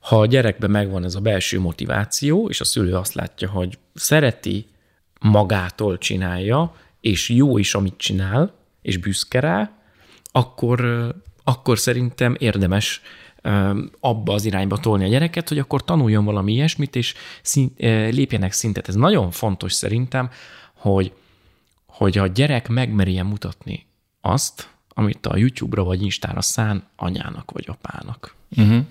[0.00, 4.66] ha a gyerekben megvan ez a belső motiváció, és a szülő azt látja, hogy szereti,
[5.20, 9.70] magától csinálja, és jó is, amit csinál, és büszke rá,
[10.32, 11.08] akkor,
[11.44, 13.02] akkor szerintem érdemes
[14.00, 17.78] abba az irányba tolni a gyereket, hogy akkor tanuljon valami ilyesmit, és szint,
[18.10, 18.88] lépjenek szintet.
[18.88, 20.30] Ez nagyon fontos szerintem,
[20.74, 21.12] hogy,
[21.86, 23.86] hogy a gyerek megmerje mutatni
[24.20, 28.34] azt, amit a YouTube-ra vagy Instára szán anyának vagy apának.
[28.56, 28.84] Uh-huh.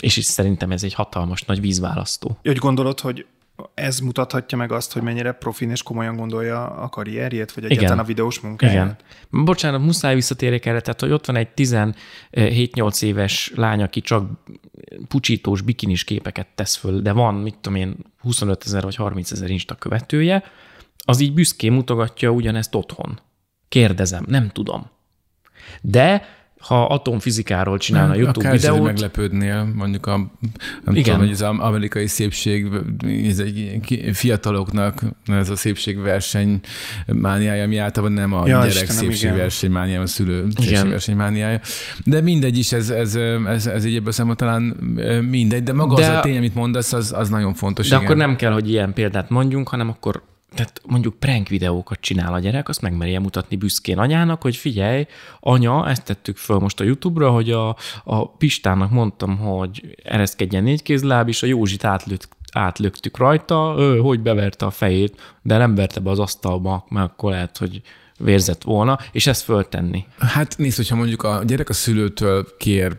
[0.00, 2.38] És is szerintem ez egy hatalmas nagy vízválasztó.
[2.42, 3.26] Hogy gondolod, hogy
[3.74, 8.04] ez mutathatja meg azt, hogy mennyire profin és komolyan gondolja a karrierjét, vagy egyáltalán a
[8.04, 8.74] videós munkáját?
[8.74, 9.44] Igen.
[9.44, 14.30] Bocsánat, muszáj visszatérjek erre, tehát hogy ott van egy 17-8 éves lány, aki csak
[15.08, 19.50] pucsítós, bikinis képeket tesz föl, de van, mit tudom én, 25 ezer vagy 30 ezer
[19.50, 20.42] Insta követője,
[21.04, 23.20] az így büszkén mutogatja ugyanezt otthon.
[23.68, 24.90] Kérdezem, nem tudom.
[25.80, 28.82] De ha atomfizikáról csinálna YouTube Akár videót.
[28.82, 30.16] meglepődnél, mondjuk a,
[30.84, 31.02] nem Igen.
[31.02, 32.68] tudom, hogy az amerikai szépség,
[33.28, 33.80] ez egy
[34.12, 36.60] fiataloknak ez a szépségverseny
[37.06, 41.60] mániája, ami általában nem a ja, gyerek szépségverseny mániája, a szülő szépségverseny mániája.
[42.04, 43.14] De mindegy is, ez, ez,
[43.46, 44.62] ez, ez egy ebből talán
[45.30, 47.88] mindegy, de maga de, az a tény, amit mondasz, az, az nagyon fontos.
[47.88, 48.06] De igen.
[48.06, 50.22] akkor nem kell, hogy ilyen példát mondjunk, hanem akkor
[50.54, 55.06] tehát mondjuk prank videókat csinál a gyerek, azt megmerje mutatni büszkén anyának, hogy figyelj,
[55.40, 60.82] anya, ezt tettük föl most a YouTube-ra, hogy a, a Pistának mondtam, hogy ereszkedjen négy
[60.82, 66.00] kézláb, és a Józsit átlőtt, átlöktük rajta, ő, hogy beverte a fejét, de nem verte
[66.00, 67.82] be az asztalba, mert akkor lehet, hogy
[68.20, 70.04] vérzett volna, és ezt föltenni.
[70.18, 72.96] Hát nézd, hogyha mondjuk a gyerek a szülőtől kér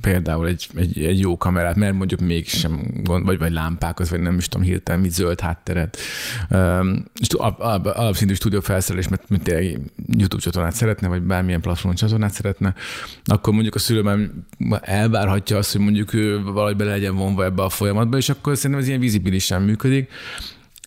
[0.00, 4.36] például egy, egy, egy jó kamerát, mert mondjuk mégsem gond, vagy, vagy lámpákat, vagy nem
[4.36, 5.98] is tudom hirtelen, mit zöld hátteret,
[6.50, 7.28] um, és
[7.82, 9.78] alapszintű stúdió felszerelés, mert mint egy
[10.18, 12.74] YouTube csatornát szeretne, vagy bármilyen platformon csatornát szeretne,
[13.24, 14.18] akkor mondjuk a szülő már
[14.82, 18.80] elvárhatja azt, hogy mondjuk ő valahogy bele legyen vonva ebbe a folyamatba, és akkor szerintem
[18.80, 20.10] ez ilyen vizibilisen működik.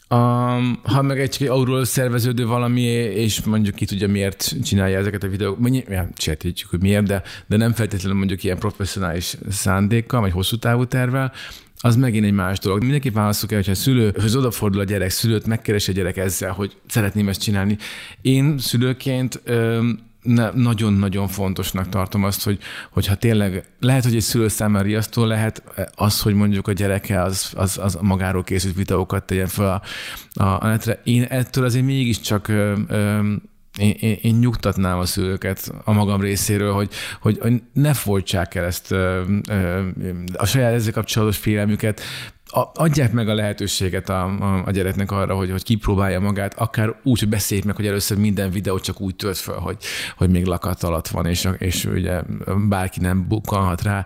[0.10, 5.24] Um, ha meg egy, egy auról szerveződő valami, és mondjuk ki tudja, miért csinálja ezeket
[5.24, 10.22] a videókat, mondjuk, ja, sejtjük, hogy miért, de, de nem feltétlenül mondjuk ilyen professzionális szándékkal,
[10.22, 11.32] vagy hosszú távú tervel,
[11.80, 12.80] az megint egy más dolog.
[12.80, 16.78] Mindenki válaszol el, hogyha a szülőhöz odafordul a gyerek, szülőt megkeresi a gyerek ezzel, hogy
[16.88, 17.78] szeretném ezt csinálni.
[18.22, 19.41] Én szülőként
[20.54, 22.60] nagyon-nagyon fontosnak tartom azt, hogy,
[22.92, 25.64] hogyha tényleg lehet, hogy egy szülő számára riasztó lehet
[25.96, 29.82] az, hogy mondjuk a gyereke az, az, az magáról készült videókat tegyen fel a,
[30.44, 31.02] a, a netre.
[31.04, 33.34] Én ettől azért mégiscsak ö, ö,
[33.78, 36.90] én, én, én nyugtatnám a szülőket a magam részéről, hogy,
[37.22, 39.88] hogy, hogy ne folytsák el ezt ö, ö,
[40.34, 42.02] a saját ezzel kapcsolatos félelmüket,
[42.74, 47.20] adják meg a lehetőséget a, a, a gyereknek arra, hogy, hogy kipróbálja magát, akár úgy,
[47.20, 49.78] hogy beszéljük meg, hogy először minden videó csak úgy tölt fel, hogy,
[50.18, 52.22] hogy még lakat alatt van, és, és ugye
[52.70, 54.06] bárki nem bukkanhat rá.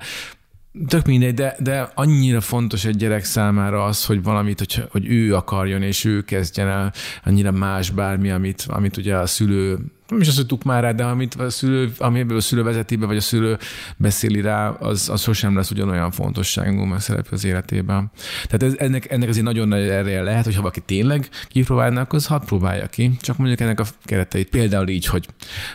[0.88, 5.36] Tök mindegy, de, de annyira fontos egy gyerek számára az, hogy valamit, hogy, hogy ő
[5.36, 9.78] akarjon, és ő kezdjen el annyira más bármi, amit, amit ugye a szülő
[10.12, 13.06] nem is azt, hogy már rá, de amit a szülő, amiből a szülő vezeti be,
[13.06, 13.58] vagy a szülő
[13.98, 18.12] beszéli rá, az, az sosem lesz ugyanolyan fontosságú, mert szerep az életében.
[18.44, 22.16] Tehát ez, ennek, ennek azért nagyon nagy ereje lehet, hogy ha valaki tényleg kipróbálna, akkor
[22.16, 23.12] az hadd próbálja ki.
[23.20, 25.28] Csak mondjuk ennek a kereteit például így, hogy,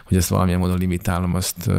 [0.05, 1.70] hogy ezt valamilyen módon limitálom, azt,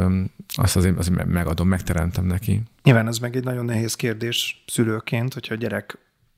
[0.56, 2.62] azt azért, azért megadom, megteremtem neki.
[2.84, 5.98] Nyilván ez meg egy nagyon nehéz kérdés szülőként, hogyha a gyerek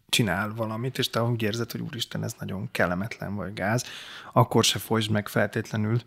[0.10, 3.86] csinál valamit, és te úgy érzed, hogy úristen, ez nagyon kellemetlen vagy gáz,
[4.34, 6.01] akkor se folytsd meg feltétlenül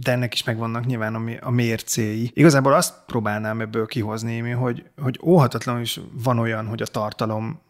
[0.00, 2.30] de ennek is megvannak nyilván a, mércéi.
[2.34, 7.60] Igazából azt próbálnám ebből kihozni, hogy, hogy óhatatlanul is van olyan, hogy a tartalom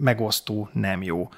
[0.00, 1.28] megosztó nem jó.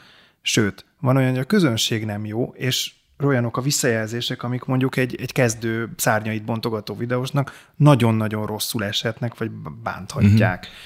[0.42, 2.92] Sőt, van olyan, hogy a közönség nem jó, és
[3.24, 9.50] olyanok a visszajelzések, amik mondjuk egy, egy kezdő szárnyait bontogató videósnak nagyon-nagyon rosszul esetnek, vagy
[9.82, 10.66] bánthatják.
[10.66, 10.76] Mm-hmm.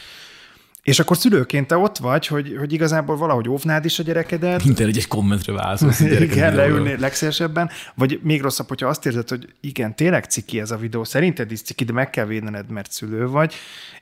[0.86, 4.64] És akkor szülőként te ott vagy, hogy, hogy igazából valahogy óvnád is a gyerekedet.
[4.64, 6.00] Minden egy, egy kommentre válaszolsz.
[6.00, 7.70] igen, leülni legszélesebben.
[7.94, 11.62] Vagy még rosszabb, hogyha azt érzed, hogy igen, tényleg ciki ez a videó, szerinted is
[11.62, 13.54] ciki, de meg kell védened, mert szülő vagy.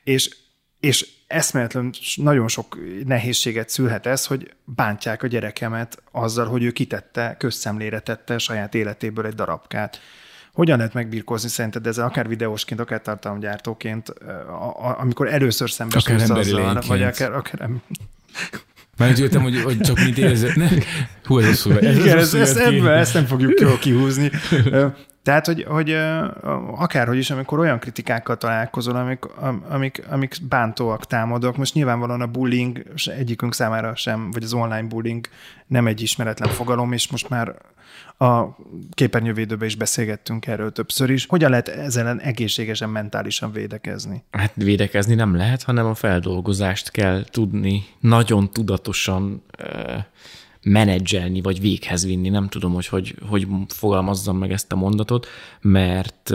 [0.03, 0.35] És,
[0.79, 7.35] és eszméletlen nagyon sok nehézséget szülhet ez, hogy bántják a gyerekemet azzal, hogy ő kitette,
[7.39, 9.99] közszemlére tette saját életéből egy darabkát.
[10.55, 14.13] Hogyan lehet megbírkozni szerinted ezzel, akár videósként, akár tartalomgyártóként,
[14.97, 17.69] amikor először szembesülsz azzal, vagy akár, akár
[18.97, 20.55] már jöttem, hogy, hogy csak mit érzed.
[20.55, 20.69] Ne?
[21.23, 21.79] Hú, ez rosszul.
[21.79, 24.31] Ez Igen, ez, ezt, ebből, ezt nem fogjuk kihúzni.
[25.25, 25.97] Tehát, hogy, hogy
[26.75, 29.25] akárhogy is, amikor olyan kritikákkal találkozol, amik,
[29.69, 35.27] amik, amik bántóak, támadok, most nyilvánvalóan a bullying egyikünk számára sem, vagy az online bullying
[35.67, 37.55] nem egy ismeretlen fogalom, és most már
[38.17, 38.43] a
[38.91, 41.25] képernyővédőben is beszélgettünk erről többször is.
[41.25, 44.23] Hogyan lehet ezzel egészségesen, mentálisan védekezni?
[44.31, 49.43] Hát védekezni nem lehet, hanem a feldolgozást kell tudni nagyon tudatosan
[50.65, 52.29] menedzselni, vagy véghez vinni.
[52.29, 55.27] Nem tudom, hogy, hogy hogy fogalmazzam meg ezt a mondatot,
[55.61, 56.33] mert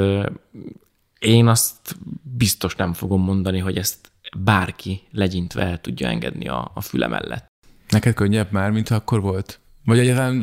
[1.19, 1.97] én azt
[2.37, 7.47] biztos nem fogom mondani, hogy ezt bárki legyintve el tudja engedni a, a füle mellett.
[7.89, 9.61] Neked könnyebb már, mint akkor volt?
[9.85, 10.43] Vagy egyáltalán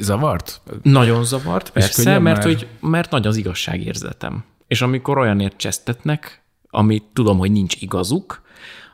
[0.00, 0.60] zavart?
[0.82, 4.44] Nagyon zavart, persze, mert, hogy, mert nagy az igazságérzetem.
[4.66, 8.42] És amikor olyanért csesztetnek, amit tudom, hogy nincs igazuk,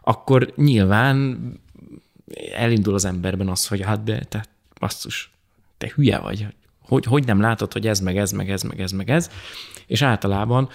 [0.03, 1.39] akkor nyilván
[2.55, 4.45] elindul az emberben az, hogy hát de te
[4.81, 5.31] basszus,
[5.79, 6.47] te hülye vagy.
[6.81, 9.31] Hogy, hogy nem látod, hogy ez meg ez, meg ez, meg ez, meg ez.
[9.87, 10.69] És általában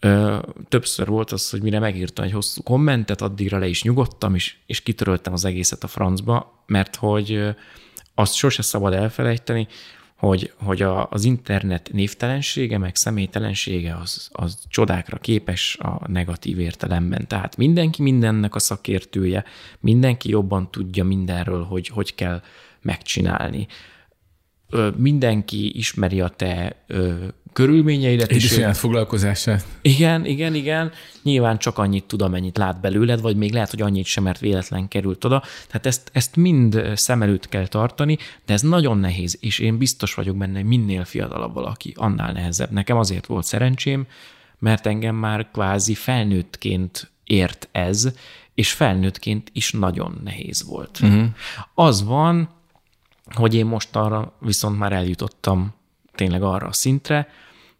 [0.00, 0.38] ö,
[0.68, 4.80] többször volt az, hogy mire megírtam egy hosszú kommentet, addigra le is nyugodtam, és, és
[4.80, 7.50] kitöröltem az egészet a francba, mert hogy ö,
[8.14, 9.68] azt sose szabad elfelejteni,
[10.20, 17.26] hogy, hogy a, az internet névtelensége, meg személytelensége az, az csodákra képes a negatív értelemben.
[17.26, 19.44] Tehát mindenki mindennek a szakértője,
[19.78, 22.42] mindenki jobban tudja mindenről, hogy hogy kell
[22.80, 23.66] megcsinálni.
[24.96, 26.84] Mindenki ismeri a te
[27.52, 28.30] körülményeidet.
[28.30, 29.66] Egy saját foglalkozását.
[29.82, 30.92] Igen, igen, igen.
[31.22, 34.88] Nyilván csak annyit tud, amennyit lát belőled, vagy még lehet, hogy annyit sem, mert véletlen
[34.88, 35.42] került oda.
[35.66, 40.14] Tehát ezt, ezt mind szem előtt kell tartani, de ez nagyon nehéz, és én biztos
[40.14, 42.70] vagyok benne, hogy minél fiatalabb valaki, annál nehezebb.
[42.70, 44.06] Nekem azért volt szerencsém,
[44.58, 48.08] mert engem már kvázi felnőttként ért ez,
[48.54, 50.98] és felnőttként is nagyon nehéz volt.
[51.02, 51.24] Uh-huh.
[51.74, 52.48] Az van,
[53.34, 55.74] hogy én most arra viszont már eljutottam
[56.14, 57.28] tényleg arra a szintre,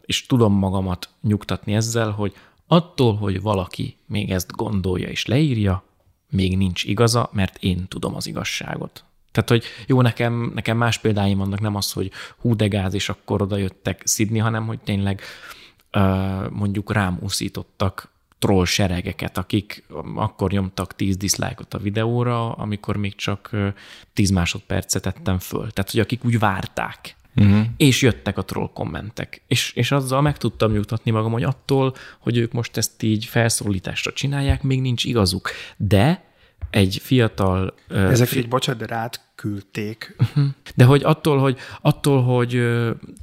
[0.01, 2.33] és tudom magamat nyugtatni ezzel, hogy
[2.67, 5.83] attól, hogy valaki még ezt gondolja és leírja,
[6.29, 9.03] még nincs igaza, mert én tudom az igazságot.
[9.31, 13.09] Tehát, hogy jó, nekem, nekem más példáim vannak, nem az, hogy hú de gáz, és
[13.09, 15.21] akkor oda jöttek szidni, hanem hogy tényleg
[16.49, 18.09] mondjuk rám uszítottak
[18.39, 19.83] troll seregeket, akik
[20.15, 23.55] akkor nyomtak 10 diszlájkot a videóra, amikor még csak
[24.13, 25.71] 10 másodpercet tettem föl.
[25.71, 27.65] Tehát, hogy akik úgy várták, Uh-huh.
[27.77, 29.41] És jöttek a troll kommentek.
[29.47, 34.13] És, és azzal meg tudtam nyugtatni magam, hogy attól, hogy ők most ezt így felszólításra
[34.13, 35.49] csinálják, még nincs igazuk.
[35.77, 36.23] De
[36.69, 37.73] egy fiatal...
[37.89, 38.37] Ezek fi...
[38.37, 40.15] egy bocsánat, de rád küldték.
[40.19, 40.45] Uh-huh.
[40.75, 42.49] De hogy attól, hogy, attól, hogy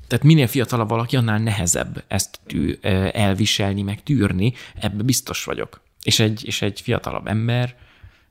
[0.07, 2.79] tehát minél fiatalabb valaki, annál nehezebb ezt tű,
[3.13, 5.81] elviselni, meg tűrni, ebbe biztos vagyok.
[6.03, 7.77] És egy, és egy fiatalabb ember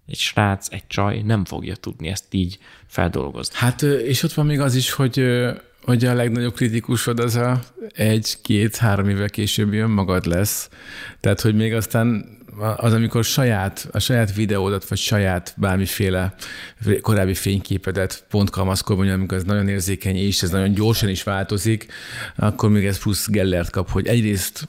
[0.07, 3.55] egy srác, egy csaj nem fogja tudni ezt így feldolgozni.
[3.57, 5.23] Hát, és ott van még az is, hogy
[5.87, 7.59] hogy a legnagyobb kritikusod az a
[7.93, 10.69] egy-két-három évvel később jön magad lesz.
[11.19, 12.37] Tehát, hogy még aztán
[12.77, 16.33] az, amikor saját, a saját videódat, vagy saját bármiféle
[17.01, 21.85] korábbi fényképedet pont kamaszkor, mondja, amikor ez nagyon érzékeny, és ez nagyon gyorsan is változik,
[22.35, 24.67] akkor még ez plusz Gellert kap, hogy egyrészt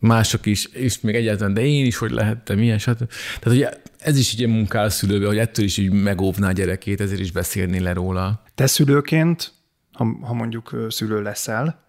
[0.00, 3.10] mások is, és még egyáltalán, de én is, hogy lehettem ilyen, stb.
[3.38, 7.20] Tehát ugye ez is így munkál szülőbe, hogy ettől is így megóvná a gyerekét, ezért
[7.20, 8.42] is beszélni le róla.
[8.54, 9.52] Te szülőként,
[9.92, 11.84] ha, ha mondjuk szülő leszel,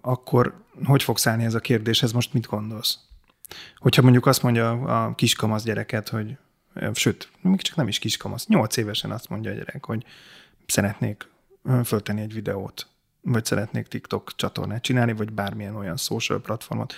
[0.00, 2.98] akkor hogy fogsz állni ez a kérdéshez, most mit gondolsz?
[3.76, 6.36] Hogyha mondjuk azt mondja a kiskamasz gyereket, hogy
[6.92, 10.04] sőt, még csak nem is kiskamasz, nyolc évesen azt mondja a gyerek, hogy
[10.66, 11.28] szeretnék
[11.84, 12.86] föltenni egy videót,
[13.26, 16.94] vagy szeretnék TikTok csatornát csinálni, vagy bármilyen olyan social platformot.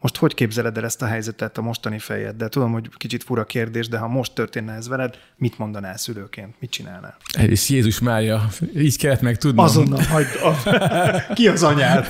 [0.00, 2.48] Most hogy képzeled el ezt a helyzetet a mostani fejeddel?
[2.48, 6.54] Tudom, hogy kicsit fura kérdés, de ha most történne ez veled, mit mondanál szülőként?
[6.58, 7.16] Mit csinálnál?
[7.46, 9.64] És Jézus Mária, így kellett meg tudnom.
[9.64, 10.28] Azonnal hagyd.
[10.42, 11.32] A...
[11.34, 12.08] Ki az anyád?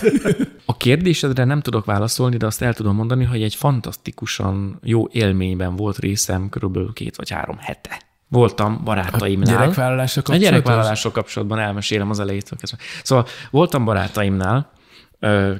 [0.64, 5.76] A kérdésedre nem tudok válaszolni, de azt el tudom mondani, hogy egy fantasztikusan jó élményben
[5.76, 8.05] volt részem körülbelül két vagy három hete.
[8.28, 9.56] Voltam barátaimnál.
[9.56, 10.48] A gyerekvállalással A kapcsolatos?
[10.50, 12.78] gyerekvállalással kapcsolatban elmesélem az elejétől kezdve.
[13.02, 14.72] Szóval voltam barátaimnál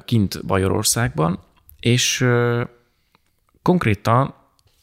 [0.05, 1.39] kint Bajorországban,
[1.79, 2.25] és
[3.61, 4.33] konkrétan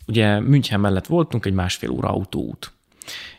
[0.07, 2.73] ugye München mellett voltunk, egy másfél óra autóút.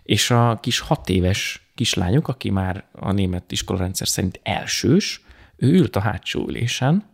[0.04, 5.22] És a kis hat éves kislányuk, aki már a német iskolarendszer szerint elsős,
[5.56, 7.14] ő ült a hátsó ülésen,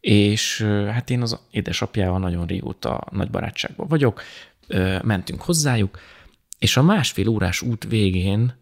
[0.00, 0.62] és
[0.92, 4.22] hát én az édesapjával nagyon régóta nagy barátságban vagyok,
[5.02, 5.98] mentünk hozzájuk,
[6.58, 8.54] és a másfél órás út végén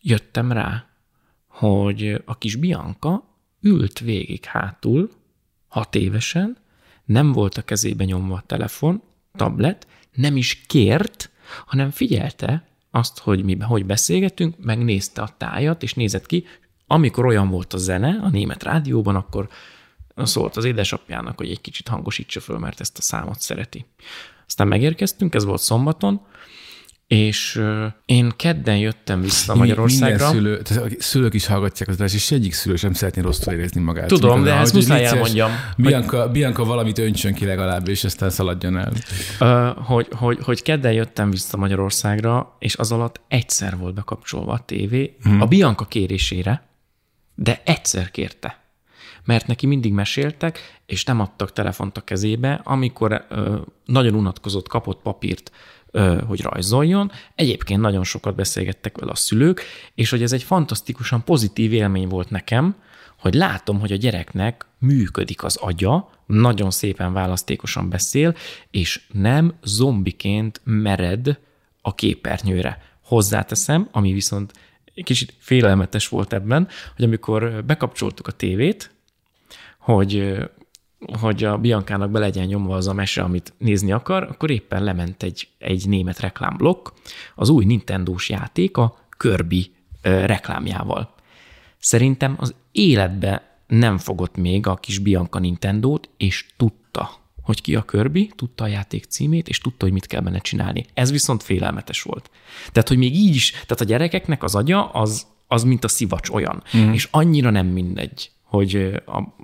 [0.00, 0.88] jöttem rá,
[1.46, 3.24] hogy a kis Bianca
[3.60, 5.10] ült végig hátul,
[5.68, 6.56] hat évesen,
[7.04, 9.02] nem volt a kezébe nyomva a telefon,
[9.36, 11.30] tablet, nem is kért,
[11.66, 16.44] hanem figyelte azt, hogy mi hogy beszélgetünk, megnézte a tájat, és nézett ki.
[16.86, 19.48] Amikor olyan volt a zene a német rádióban, akkor
[20.16, 23.86] szólt az édesapjának, hogy egy kicsit hangosítsa föl, mert ezt a számot szereti.
[24.46, 26.20] Aztán megérkeztünk, ez volt szombaton,
[27.10, 27.62] és
[28.04, 30.32] én kedden jöttem vissza Magyarországra.
[30.32, 33.80] Minden szülő, tehát szülők is hallgatják az adást, és egyik szülő sem szeretné rosszul érezni
[33.80, 34.06] magát.
[34.06, 38.30] Tudom, Mikor de ezt hogy muszáj elmondjam, Bianca, Bianca valamit öntsön ki legalább, és aztán
[38.30, 38.92] szaladjon el.
[39.74, 45.16] Hogy, hogy, hogy kedden jöttem vissza Magyarországra, és az alatt egyszer volt bekapcsolva a tévé,
[45.22, 45.40] hmm.
[45.40, 46.68] a Bianca kérésére,
[47.34, 48.58] de egyszer kérte.
[49.24, 55.02] Mert neki mindig meséltek, és nem adtak telefont a kezébe, amikor ö, nagyon unatkozott, kapott
[55.02, 55.50] papírt,
[56.26, 57.10] hogy rajzoljon.
[57.34, 59.62] Egyébként nagyon sokat beszélgettek vele a szülők,
[59.94, 62.74] és hogy ez egy fantasztikusan pozitív élmény volt nekem,
[63.18, 68.36] hogy látom, hogy a gyereknek működik az agya, nagyon szépen választékosan beszél,
[68.70, 71.38] és nem zombiként mered
[71.82, 72.82] a képernyőre.
[73.04, 74.52] Hozzáteszem, ami viszont
[74.94, 78.90] kicsit félelmetes volt ebben, hogy amikor bekapcsoltuk a tévét,
[79.78, 80.38] hogy
[81.20, 85.22] hogy a Biancának be legyen nyomva az a mese, amit nézni akar, akkor éppen lement
[85.22, 86.88] egy, egy német reklámblokk,
[87.34, 89.70] az új Nintendo-s játék a Kirby
[90.02, 91.14] reklámjával.
[91.78, 97.10] Szerintem az életbe nem fogott még a kis Bianca Nintendo-t, és tudta,
[97.42, 100.84] hogy ki a Kirby, tudta a játék címét, és tudta, hogy mit kell benne csinálni.
[100.94, 102.30] Ez viszont félelmetes volt.
[102.72, 106.28] Tehát, hogy még így is, tehát a gyerekeknek az agya az, az mint a szivacs
[106.28, 106.92] olyan, mm.
[106.92, 109.02] és annyira nem mindegy, hogy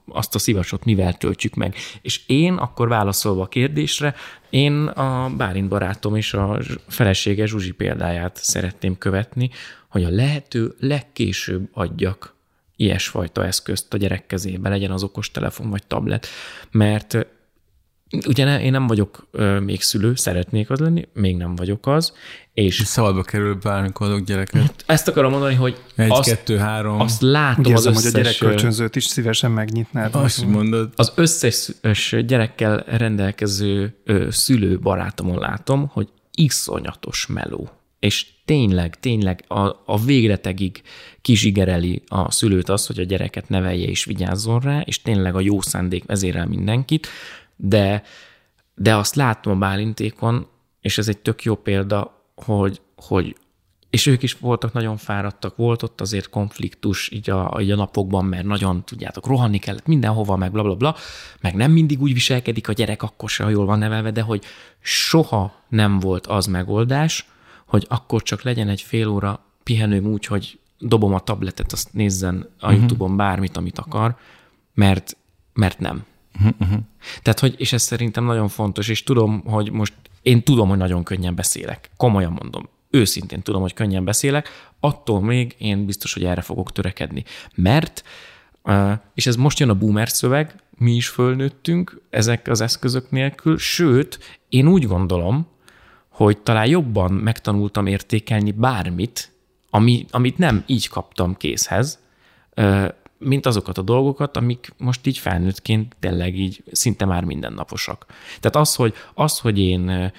[0.08, 1.74] azt a szivacsot mivel töltjük meg.
[2.02, 4.14] És én akkor válaszolva a kérdésre,
[4.50, 9.50] én a Bálint barátom és a felesége Zsuzsi példáját szeretném követni,
[9.88, 12.34] hogy a lehető legkésőbb adjak
[12.76, 16.26] ilyesfajta eszközt a gyerek kezébe, legyen az okostelefon vagy tablet,
[16.70, 17.26] mert
[18.26, 22.12] ugye ne, én nem vagyok ö, még szülő, szeretnék az lenni, még nem vagyok az,
[22.52, 24.84] és Szabadba kerül bármikor adok gyereket.
[24.86, 27.00] ezt akarom mondani, hogy Egy, azt, kettő, három.
[27.00, 30.14] azt látom Úgy az érzem, hogy a összes, gyerekkölcsönzőt is szívesen megnyitnád.
[30.14, 30.92] Azt mondod.
[30.96, 37.70] az összes gyerekkel rendelkező ö, szülő barátomon látom, hogy iszonyatos meló.
[37.98, 40.82] És tényleg, tényleg a, a végletegig
[41.22, 45.60] kizsigereli a szülőt az, hogy a gyereket nevelje és vigyázzon rá, és tényleg a jó
[45.60, 47.06] szándék vezérel mindenkit,
[47.56, 48.02] de,
[48.74, 50.46] de azt látom a Bálintékon,
[50.80, 53.36] és ez egy tök jó példa, hogy, hogy
[53.90, 58.24] és ők is voltak nagyon fáradtak, volt ott azért konfliktus így a, így a napokban,
[58.24, 60.94] mert nagyon, tudjátok, rohanni kellett mindenhova, meg bla, bla, bla,
[61.40, 64.44] meg nem mindig úgy viselkedik a gyerek, akkor se, ha jól van nevelve, de hogy
[64.80, 67.28] soha nem volt az megoldás,
[67.66, 72.34] hogy akkor csak legyen egy fél óra pihenőm úgy, hogy dobom a tabletet, azt nézzen
[72.58, 72.80] a uh-huh.
[72.80, 74.16] YouTube-on bármit, amit akar,
[74.74, 75.16] mert,
[75.52, 76.04] mert nem.
[76.40, 76.78] Uh-huh.
[77.22, 81.02] Tehát, hogy, és ez szerintem nagyon fontos, és tudom, hogy most én tudom, hogy nagyon
[81.02, 81.90] könnyen beszélek.
[81.96, 82.68] Komolyan mondom.
[82.90, 84.48] Őszintén tudom, hogy könnyen beszélek,
[84.80, 87.24] attól még én biztos, hogy erre fogok törekedni.
[87.54, 88.04] Mert,
[89.14, 94.38] és ez most jön a boomer szöveg, mi is fölnőttünk ezek az eszközök nélkül, sőt,
[94.48, 95.46] én úgy gondolom,
[96.08, 99.32] hogy talán jobban megtanultam értékelni bármit,
[99.70, 101.98] ami, amit nem így kaptam készhez,
[103.18, 108.06] mint azokat a dolgokat, amik most így felnőttként tényleg így szinte már mindennaposak.
[108.40, 110.12] Tehát az, hogy, az, hogy én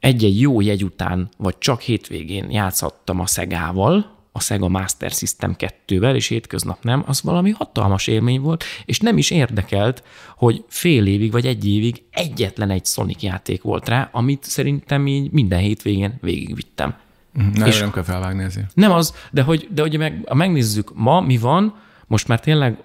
[0.00, 6.14] egy-egy jó jegy után, vagy csak hétvégén játszhattam a Szegával, a Sega Master System 2-vel,
[6.14, 10.02] és hétköznap nem, az valami hatalmas élmény volt, és nem is érdekelt,
[10.36, 15.30] hogy fél évig vagy egy évig egyetlen egy Sonic játék volt rá, amit szerintem így
[15.30, 16.94] minden hétvégén végigvittem.
[17.54, 18.74] Nem, és nem kell felvágni ezért.
[18.74, 21.74] Nem az, de hogy, de hogy meg, ha megnézzük ma, mi van,
[22.10, 22.82] most már tényleg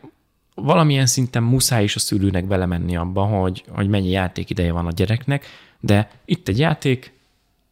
[0.56, 4.92] valamilyen szinten muszáj is a szülőnek belemenni abba, hogy, hogy mennyi játék ideje van a
[4.92, 5.46] gyereknek,
[5.80, 7.14] de itt egy játék,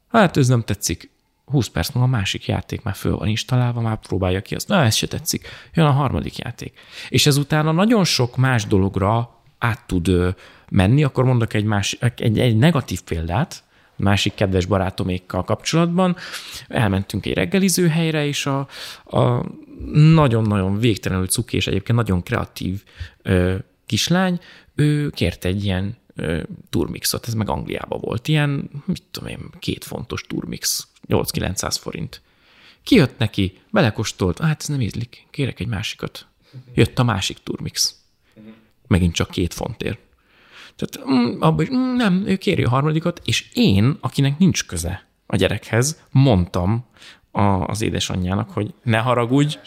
[0.07, 1.09] hát ez nem tetszik,
[1.45, 4.83] 20 perc múlva a másik játék már föl van installálva, már próbálja ki azt, na
[4.83, 6.79] ez se tetszik, jön a harmadik játék.
[7.09, 10.35] És ezután a nagyon sok más dologra át tud
[10.69, 13.63] menni, akkor mondok egy, más, egy, egy negatív példát,
[14.03, 16.15] másik kedves barátomékkal kapcsolatban.
[16.67, 18.67] Elmentünk egy reggeliző helyre, és a,
[19.05, 19.45] a
[19.93, 22.83] nagyon-nagyon végtelenül cuki, és egyébként nagyon kreatív
[23.21, 24.39] ö, kislány,
[24.75, 29.83] ő kért egy ilyen ö, turmixot, ez meg Angliában volt, ilyen, mit tudom én, két
[29.83, 32.21] fontos turmix, 8-900 forint.
[32.83, 36.27] Kijött neki, belekóstolt, hát ez nem ízlik, kérek egy másikat.
[36.73, 37.95] Jött a másik turmix.
[38.87, 39.99] Megint csak két fontért.
[40.75, 45.07] Tehát mm, abban is, mm, nem, ő kéri a harmadikat, és én, akinek nincs köze
[45.25, 46.85] a gyerekhez, mondtam
[47.65, 49.57] az édesanyjának, hogy ne haragudj,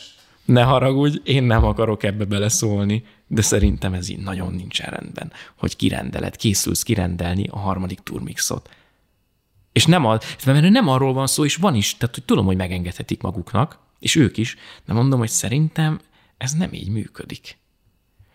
[0.44, 5.76] ne haragudj, én nem akarok ebbe beleszólni, de szerintem ez így nagyon nincs rendben, hogy
[5.76, 8.68] kirendeled, készülsz kirendelni a harmadik turmixot.
[9.72, 12.56] És nem, a, mert nem arról van szó, és van is, tehát hogy tudom, hogy
[12.56, 16.00] megengedhetik maguknak, és ők is, de mondom, hogy szerintem
[16.36, 17.58] ez nem így működik.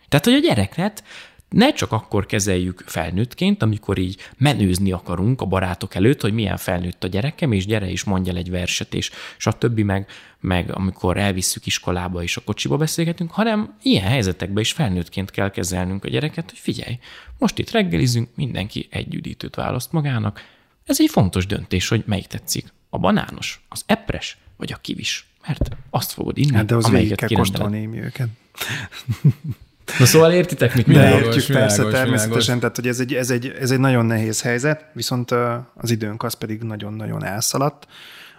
[0.08, 1.04] Tehát, hogy a gyereket
[1.52, 7.04] ne csak akkor kezeljük felnőttként, amikor így menőzni akarunk a barátok előtt, hogy milyen felnőtt
[7.04, 9.78] a gyerekem, és gyere is mondja egy verset, és stb.
[9.78, 10.06] meg,
[10.40, 16.04] meg amikor elvisszük iskolába és a kocsiba beszélgetünk, hanem ilyen helyzetekben is felnőttként kell kezelnünk
[16.04, 16.98] a gyereket, hogy figyelj,
[17.38, 20.40] most itt reggelizünk, mindenki egy üdítőt választ magának.
[20.84, 22.72] Ez egy fontos döntés, hogy melyik tetszik.
[22.90, 25.26] A banános, az epres, vagy a kivis.
[25.46, 28.28] Mert azt fogod inni, hát de az végig kell kóstolni őket.
[29.98, 32.60] Na szóval értitek, mit De értjük persze, világos, természetesen, világos.
[32.60, 35.30] tehát hogy ez egy, ez, egy, ez egy nagyon nehéz helyzet, viszont
[35.74, 37.86] az időnk az pedig nagyon-nagyon elszaladt,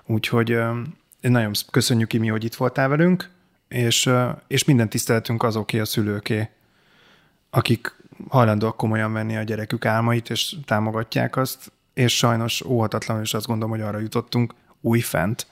[0.05, 0.57] úgyhogy
[1.21, 3.29] nagyon köszönjük, Imi, hogy itt voltál velünk,
[3.67, 4.09] és,
[4.47, 6.49] és minden tiszteletünk azoké a szülőké,
[7.49, 7.95] akik
[8.29, 13.71] hajlandóak komolyan venni a gyerekük álmait, és támogatják azt, és sajnos óhatatlanul is azt gondolom,
[13.71, 15.47] hogy arra jutottunk újfent,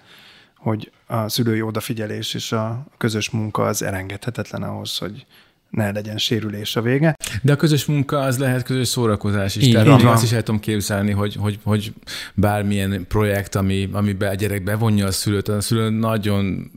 [0.57, 5.25] hogy a szülői odafigyelés és a közös munka az elengedhetetlen ahhoz, hogy
[5.71, 7.15] ne legyen sérülés a vége.
[7.41, 9.67] De a közös munka az lehet közös szórakozás is.
[9.67, 9.83] Igen.
[9.83, 11.93] Tehát azt is el tudom képzelni, hogy, hogy, hogy
[12.33, 16.71] bármilyen projekt, ami, amiben a gyerek bevonja a szülőt, a szülő nagyon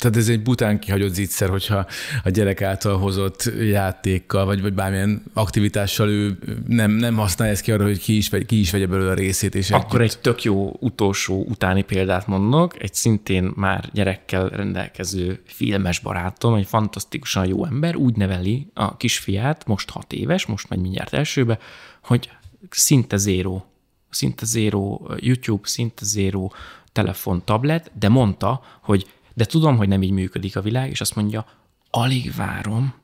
[0.00, 1.86] tehát ez egy bután kihagyott zicser, hogyha
[2.24, 7.72] a gyerek által hozott játékkal, vagy, vagy bármilyen aktivitással ő nem, nem használja ezt ki
[7.72, 9.54] arra, hogy ki is, ki is vegye belőle a részét.
[9.54, 10.14] És Akkor együtt.
[10.14, 12.82] egy tök jó utolsó utáni példát mondok.
[12.82, 19.66] Egy szintén már gyerekkel rendelkező filmes barátom, egy fantasztikusan jó ember, úgy neveli a kisfiát,
[19.66, 21.58] most hat éves, most megy mindjárt elsőbe,
[22.02, 22.30] hogy
[22.70, 23.66] szinte zéró,
[24.10, 26.52] szinte zéró YouTube, szinte zéró
[26.92, 29.06] telefon, tablet, de mondta, hogy
[29.40, 31.46] de tudom, hogy nem így működik a világ, és azt mondja,
[31.90, 32.94] alig várom,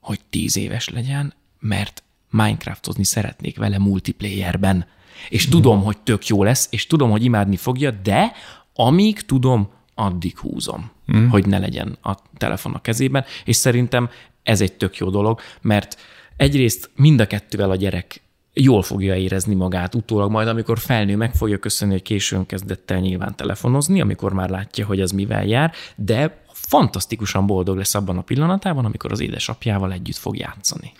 [0.00, 4.86] hogy tíz éves legyen, mert Minecraftozni szeretnék vele multiplayerben.
[5.28, 5.50] És mm.
[5.50, 8.32] tudom, hogy tök jó lesz, és tudom, hogy imádni fogja, de
[8.74, 11.28] amíg tudom, addig húzom, mm.
[11.28, 14.10] hogy ne legyen a telefon a kezében, és szerintem
[14.42, 16.00] ez egy tök jó dolog, mert
[16.36, 18.22] egyrészt mind a kettővel a gyerek
[18.60, 22.98] jól fogja érezni magát utólag, majd amikor felnő, meg fogja köszönni, hogy későn kezdett el
[22.98, 28.22] nyilván telefonozni, amikor már látja, hogy ez mivel jár, de fantasztikusan boldog lesz abban a
[28.22, 30.92] pillanatában, amikor az édesapjával együtt fog játszani.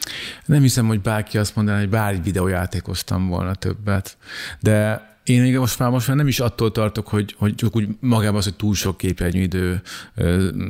[0.44, 4.16] Nem hiszem, hogy bárki azt mondaná, hogy bár videójátékoztam volna többet,
[4.60, 7.88] de én még most már, most már nem is attól tartok, hogy, hogy csak úgy
[8.00, 9.82] magában az, hogy túl sok képernyőidő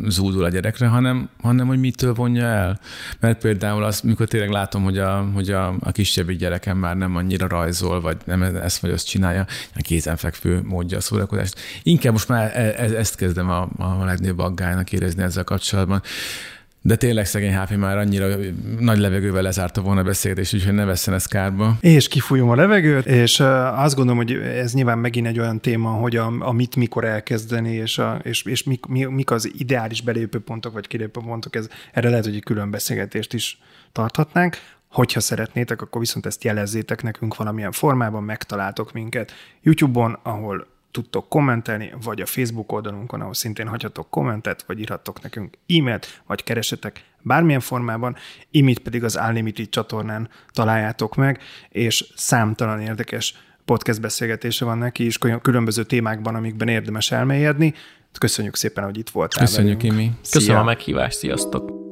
[0.09, 2.81] zúdul a gyerekre, hanem, hanem hogy mitől vonja el.
[3.21, 7.17] Mert például azt, mikor tényleg látom, hogy a, hogy a, a kisebb gyerekem már nem
[7.17, 11.61] annyira rajzol, vagy nem ezt vagy azt csinálja, a kézenfekvő módja a szórakozást.
[11.83, 16.03] Inkább most már e, e, ezt kezdem a, a legnagyobb aggálynak érezni ezzel kapcsolatban.
[16.83, 18.27] De tényleg szegény HP már annyira
[18.79, 21.77] nagy levegővel lezárta volna a beszélgetést, úgyhogy ne vesszen ez kárba.
[21.81, 23.41] És kifújom a levegőt, és
[23.75, 27.73] azt gondolom, hogy ez nyilván megint egy olyan téma, hogy a, a mit mikor elkezdeni,
[27.73, 32.35] és, a, és, és mik, mik az ideális belépőpontok, vagy kilépőpontok, ez, erre lehet, hogy
[32.35, 33.59] egy külön beszélgetést is
[33.93, 34.57] tarthatnánk.
[34.91, 41.93] Hogyha szeretnétek, akkor viszont ezt jelezzétek nekünk valamilyen formában, megtaláltok minket YouTube-on, ahol tudtok kommentelni,
[42.03, 47.61] vagy a Facebook oldalunkon, ahol szintén hagyhatok kommentet, vagy írhattok nekünk e-mailt, vagy keresetek bármilyen
[47.61, 48.17] formában,
[48.51, 53.35] imit pedig az Unlimited csatornán találjátok meg, és számtalan érdekes
[53.65, 57.75] podcast beszélgetése van neki is különböző témákban, amikben érdemes elmélyedni.
[58.19, 59.45] Köszönjük szépen, hogy itt voltál.
[59.45, 60.13] Köszönjük, Imi.
[60.31, 61.88] Köszönöm a meghívást, sziasztok!